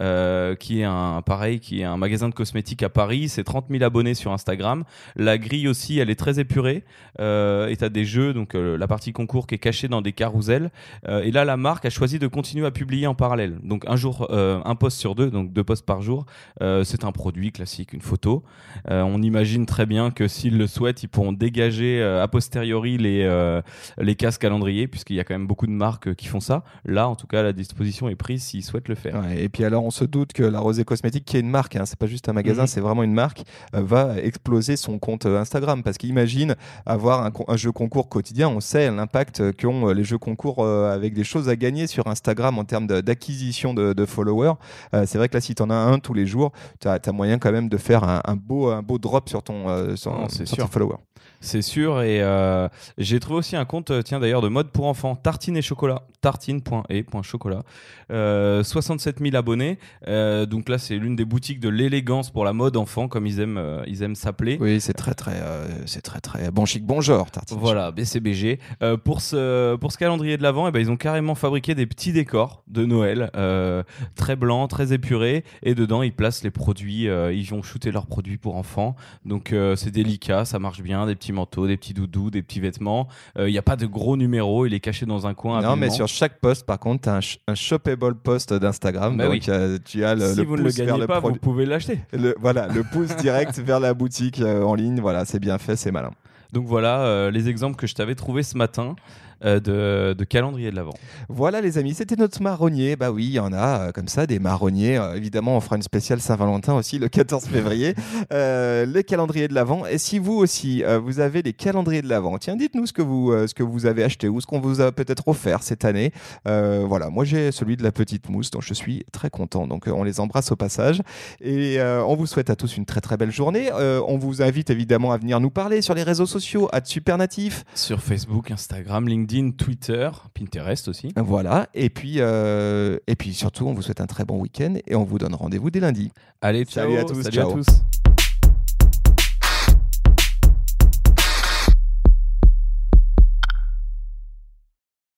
euh, 0.00 0.54
qui 0.54 0.80
est 0.80 0.84
un 0.84 1.22
pareil, 1.22 1.58
qui 1.58 1.80
est 1.80 1.84
un 1.84 1.96
magasin 1.96 2.28
de 2.28 2.34
cosmétiques 2.34 2.82
à 2.82 2.88
Paris. 2.88 3.28
C'est 3.28 3.44
30 3.44 3.66
000 3.70 3.82
abonnés 3.82 4.14
sur 4.14 4.32
Instagram. 4.32 4.84
La 5.16 5.38
grille 5.38 5.68
aussi, 5.68 5.98
elle 5.98 6.10
est 6.10 6.18
très 6.18 6.38
épurée. 6.38 6.84
Euh, 7.18 7.68
et 7.68 7.76
t'as 7.76 7.88
des 7.88 8.04
jeux, 8.04 8.32
donc 8.32 8.54
euh, 8.54 8.76
la 8.76 8.86
partie 8.86 9.12
concours 9.12 9.46
qui 9.46 9.56
est 9.56 9.58
cachée 9.58 9.88
dans 9.88 10.02
des 10.02 10.12
carousels. 10.12 10.70
Euh, 11.08 11.22
et 11.22 11.30
là, 11.30 11.44
la 11.44 11.56
marque 11.56 11.84
a 11.84 11.90
choisi 11.90 12.18
de 12.18 12.26
continuer 12.26 12.66
à 12.66 12.70
publier 12.70 13.06
en 13.06 13.14
parallèle. 13.14 13.58
Donc 13.62 13.84
un 13.86 13.96
jour, 13.96 14.28
un 14.30 14.74
post 14.74 14.98
sur 14.98 15.14
deux, 15.14 15.30
donc 15.30 15.52
deux 15.52 15.64
posts 15.64 15.84
par 15.84 16.02
jour. 16.02 16.26
C'est 16.60 17.04
un 17.04 17.12
produit 17.12 17.52
classique, 17.52 17.92
une 17.92 18.00
photo. 18.00 18.44
On 18.88 19.22
imagine 19.22 19.66
très 19.66 19.86
bien 19.86 20.10
que 20.10 20.28
s'ils 20.28 20.56
le 20.56 20.66
souhaitent, 20.66 21.02
ils 21.02 21.08
pourront 21.08 21.32
dégager 21.32 22.02
a 22.02 22.26
posteriori 22.28 22.98
les 22.98 23.60
les 23.98 24.14
cases 24.14 24.38
calendrier, 24.38 24.86
puisqu'il 24.88 25.16
y 25.16 25.20
a 25.20 25.24
quand 25.24 25.34
même 25.34 25.46
beaucoup 25.46 25.66
de 25.66 25.72
marques 25.72 26.14
qui 26.14 26.26
font 26.26 26.40
ça. 26.40 26.64
Là, 26.84 27.08
en 27.08 27.16
tout 27.16 27.26
cas, 27.26 27.42
la 27.42 27.52
disposition 27.52 28.08
est 28.08 28.16
prise 28.16 28.42
s'ils 28.42 28.64
souhaitent 28.64 28.88
le 28.88 28.94
faire. 28.94 29.22
Et 29.36 29.48
puis 29.48 29.64
alors, 29.64 29.79
on 29.80 29.90
se 29.90 30.04
doute 30.04 30.32
que 30.32 30.42
la 30.42 30.60
Rosée 30.60 30.84
Cosmétique, 30.84 31.24
qui 31.24 31.36
est 31.36 31.40
une 31.40 31.50
marque, 31.50 31.76
hein, 31.76 31.84
c'est 31.86 31.98
pas 31.98 32.06
juste 32.06 32.28
un 32.28 32.32
magasin, 32.32 32.62
Mhm. 32.62 32.66
c'est 32.68 32.80
vraiment 32.80 33.02
une 33.02 33.14
marque, 33.14 33.42
euh, 33.74 33.80
va 33.82 34.16
exploser 34.22 34.76
son 34.76 34.98
compte 34.98 35.26
euh, 35.26 35.40
Instagram. 35.40 35.82
Parce 35.82 35.98
qu'imagine 35.98 36.54
avoir 36.86 37.30
un, 37.48 37.56
jeu 37.56 37.72
concours 37.72 38.08
quotidien, 38.08 38.48
on 38.48 38.60
sait 38.60 38.90
l'impact 38.90 39.40
euh, 39.40 39.52
qu'ont 39.52 39.88
les 39.88 40.04
jeux 40.04 40.18
concours 40.18 40.64
avec 40.66 41.14
des 41.14 41.24
choses 41.24 41.48
à 41.48 41.56
gagner 41.56 41.86
sur 41.86 42.06
Instagram 42.06 42.58
en 42.58 42.64
termes 42.64 42.86
d'acquisition 42.86 43.74
de, 43.74 43.92
de 43.92 44.04
followers. 44.06 44.54
C'est 44.92 45.16
vrai 45.18 45.28
que 45.28 45.34
là, 45.34 45.40
si 45.40 45.54
tu 45.54 45.62
en 45.62 45.70
as 45.70 45.74
un 45.74 45.98
tous 45.98 46.14
les 46.14 46.26
jours, 46.26 46.52
tu 46.80 46.88
as, 46.88 47.00
moyen 47.12 47.38
quand 47.38 47.52
même 47.52 47.68
de 47.68 47.76
faire 47.76 48.04
un, 48.04 48.20
un 48.24 48.36
beau, 48.36 48.68
un 48.68 48.82
beau 48.82 48.98
drop 48.98 49.28
sur, 49.28 49.42
ton, 49.42 49.96
sur, 49.96 50.12
Non, 50.12 50.28
c'est 50.28 50.46
sur 50.46 50.56
sûr. 50.56 50.66
tes 50.66 50.72
followers. 50.72 50.96
C'est 51.40 51.62
sûr. 51.62 52.02
Et 52.02 52.22
euh, 52.22 52.68
j'ai 52.98 53.18
trouvé 53.20 53.38
aussi 53.38 53.56
un 53.56 53.64
compte 53.64 53.90
euh, 53.90 54.02
tiens 54.02 54.20
d'ailleurs, 54.20 54.42
de 54.42 54.48
mode 54.48 54.70
pour 54.70 54.86
enfants, 54.86 55.16
tartine 55.16 55.56
et 55.56 55.62
chocolat, 55.62 56.02
tartine.et.chocolat. 56.20 57.62
67 58.10 59.18
000 59.20 59.36
abonnés. 59.36 59.78
Euh, 60.08 60.46
donc 60.46 60.68
là, 60.68 60.78
c'est 60.78 60.96
l'une 60.96 61.16
des 61.16 61.24
boutiques 61.24 61.60
de 61.60 61.68
l'élégance 61.68 62.30
pour 62.30 62.44
la 62.44 62.52
mode 62.52 62.76
enfant, 62.76 63.08
comme 63.08 63.26
ils 63.26 63.40
aiment, 63.40 63.58
euh, 63.58 63.82
ils 63.86 64.02
aiment 64.02 64.14
s'appeler. 64.14 64.58
Oui, 64.60 64.80
c'est 64.80 64.92
très 64.92 65.14
très, 65.14 65.40
euh, 65.40 65.66
c'est 65.86 66.02
très 66.02 66.20
très 66.20 66.50
bon 66.50 66.64
chic, 66.64 66.84
bon 66.84 67.00
genre, 67.00 67.30
tartine. 67.30 67.56
Voilà, 67.58 67.90
BCBG. 67.92 68.58
Euh, 68.82 68.96
pour 68.96 69.20
ce 69.20 69.76
pour 69.76 69.92
ce 69.92 69.98
calendrier 69.98 70.36
de 70.36 70.42
l'avant, 70.42 70.68
eh 70.68 70.72
ben, 70.72 70.80
ils 70.80 70.90
ont 70.90 70.96
carrément 70.96 71.34
fabriqué 71.34 71.74
des 71.74 71.86
petits 71.86 72.12
décors 72.12 72.62
de 72.66 72.84
Noël, 72.84 73.30
euh, 73.36 73.82
très 74.16 74.36
blancs, 74.36 74.68
très 74.68 74.92
épurés, 74.92 75.44
et 75.62 75.74
dedans 75.74 76.02
ils 76.02 76.12
placent 76.12 76.42
les 76.42 76.50
produits. 76.50 77.08
euh, 77.08 77.32
ils 77.32 77.46
vont 77.48 77.62
shooter 77.62 77.92
leurs 77.92 78.06
produits 78.06 78.36
pour 78.38 78.56
enfants. 78.56 78.96
Donc 79.24 79.52
euh, 79.52 79.76
c'est 79.76 79.90
délicat, 79.90 80.44
ça 80.44 80.58
marche 80.58 80.82
bien, 80.82 81.06
des 81.06 81.14
petits 81.14 81.29
manteaux, 81.32 81.66
des 81.66 81.76
petits 81.76 81.94
doudous, 81.94 82.30
des 82.30 82.42
petits 82.42 82.60
vêtements. 82.60 83.08
Euh, 83.38 83.48
Il 83.48 83.52
n'y 83.52 83.58
a 83.58 83.62
pas 83.62 83.76
de 83.76 83.86
gros 83.86 84.16
numéros, 84.16 84.66
il 84.66 84.74
est 84.74 84.80
caché 84.80 85.06
dans 85.06 85.26
un 85.26 85.34
coin. 85.34 85.60
Non, 85.62 85.76
mais 85.76 85.90
sur 85.90 86.08
chaque 86.08 86.38
post, 86.40 86.64
par 86.66 86.78
contre, 86.78 87.02
tu 87.04 87.08
as 87.08 87.14
un, 87.16 87.20
sh- 87.20 87.38
un 87.48 87.54
shoppable 87.54 88.14
post 88.16 88.52
d'Instagram. 88.52 89.16
Bah 89.16 89.24
donc, 89.24 89.32
oui. 89.34 89.42
euh, 89.48 89.78
tu 89.84 90.04
as 90.04 90.14
le, 90.14 90.26
si 90.32 90.36
le 90.36 90.44
vous 90.44 90.52
ne 90.56 90.62
le 90.62 90.64
pouce 90.64 90.76
vers 90.76 90.86
gagnez 90.86 91.00
le 91.00 91.06
pas, 91.06 91.20
produit. 91.20 91.38
vous 91.42 91.50
pouvez 91.50 91.66
l'acheter. 91.66 92.00
Le, 92.12 92.34
voilà, 92.38 92.66
le 92.68 92.82
pouce 92.82 93.14
direct 93.16 93.58
vers 93.64 93.80
la 93.80 93.94
boutique 93.94 94.40
euh, 94.40 94.62
en 94.62 94.74
ligne. 94.74 95.00
Voilà, 95.00 95.24
c'est 95.24 95.38
bien 95.40 95.58
fait, 95.58 95.76
c'est 95.76 95.90
malin. 95.92 96.10
Donc 96.52 96.66
voilà 96.66 97.02
euh, 97.02 97.30
les 97.30 97.48
exemples 97.48 97.76
que 97.76 97.86
je 97.86 97.94
t'avais 97.94 98.16
trouvés 98.16 98.42
ce 98.42 98.58
matin 98.58 98.96
euh, 98.96 99.29
de, 99.44 100.14
de 100.16 100.24
calendrier 100.24 100.70
de 100.70 100.76
l'avant. 100.76 100.94
Voilà, 101.28 101.60
les 101.60 101.78
amis, 101.78 101.94
c'était 101.94 102.16
notre 102.16 102.42
marronnier. 102.42 102.96
Bah 102.96 103.10
oui, 103.10 103.24
il 103.26 103.32
y 103.32 103.40
en 103.40 103.52
a 103.52 103.88
euh, 103.88 103.92
comme 103.92 104.08
ça, 104.08 104.26
des 104.26 104.38
marronniers. 104.38 104.98
Euh, 104.98 105.14
évidemment, 105.14 105.56
on 105.56 105.60
fera 105.60 105.76
une 105.76 105.82
spéciale 105.82 106.20
Saint-Valentin 106.20 106.74
aussi 106.74 106.98
le 106.98 107.08
14 107.08 107.44
février. 107.46 107.94
Euh, 108.32 108.86
les 108.86 109.04
calendriers 109.04 109.48
de 109.48 109.54
l'Avent. 109.54 109.86
Et 109.86 109.98
si 109.98 110.18
vous 110.18 110.34
aussi, 110.34 110.82
euh, 110.84 110.98
vous 110.98 111.20
avez 111.20 111.42
les 111.42 111.52
calendriers 111.52 112.02
de 112.02 112.08
l'Avent, 112.08 112.38
tiens, 112.38 112.56
dites-nous 112.56 112.86
ce 112.86 112.92
que 112.92 113.02
vous, 113.02 113.32
euh, 113.32 113.46
ce 113.46 113.54
que 113.54 113.62
vous 113.62 113.86
avez 113.86 114.04
acheté 114.04 114.28
ou 114.28 114.40
ce 114.40 114.46
qu'on 114.46 114.60
vous 114.60 114.80
a 114.80 114.92
peut-être 114.92 115.28
offert 115.28 115.62
cette 115.62 115.84
année. 115.84 116.12
Euh, 116.46 116.84
voilà, 116.86 117.10
moi 117.10 117.24
j'ai 117.24 117.52
celui 117.52 117.76
de 117.76 117.82
la 117.82 117.92
petite 117.92 118.28
mousse, 118.28 118.50
dont 118.50 118.60
je 118.60 118.74
suis 118.74 119.04
très 119.12 119.30
content. 119.30 119.66
Donc 119.66 119.88
euh, 119.88 119.92
on 119.92 120.02
les 120.02 120.20
embrasse 120.20 120.52
au 120.52 120.56
passage. 120.56 121.00
Et 121.40 121.80
euh, 121.80 122.04
on 122.04 122.16
vous 122.16 122.26
souhaite 122.26 122.50
à 122.50 122.56
tous 122.56 122.76
une 122.76 122.86
très 122.86 123.00
très 123.00 123.16
belle 123.16 123.32
journée. 123.32 123.70
Euh, 123.72 124.00
on 124.06 124.18
vous 124.18 124.42
invite 124.42 124.70
évidemment 124.70 125.12
à 125.12 125.18
venir 125.18 125.40
nous 125.40 125.50
parler 125.50 125.82
sur 125.82 125.94
les 125.94 126.02
réseaux 126.02 126.26
sociaux, 126.26 126.68
à 126.72 126.80
Supernatif. 126.84 127.64
Sur 127.74 128.00
Facebook, 128.00 128.50
Instagram, 128.50 129.08
LinkedIn, 129.30 129.50
Twitter, 129.52 130.10
Pinterest 130.34 130.88
aussi. 130.88 131.12
Voilà, 131.16 131.68
et 131.74 131.90
puis, 131.90 132.16
euh, 132.18 132.98
et 133.06 133.16
puis 133.16 133.32
surtout, 133.34 133.66
on 133.66 133.74
vous 133.74 133.82
souhaite 133.82 134.00
un 134.00 134.06
très 134.06 134.24
bon 134.24 134.38
week-end 134.40 134.74
et 134.86 134.94
on 134.94 135.04
vous 135.04 135.18
donne 135.18 135.34
rendez-vous 135.34 135.70
dès 135.70 135.80
lundi. 135.80 136.10
Allez, 136.40 136.64
ciao, 136.64 136.84
Salut 136.88 136.98
à 136.98 137.04
tous, 137.04 137.22
salut 137.22 137.36
ciao. 137.36 137.50
à 137.50 137.54
tous. 137.54 137.66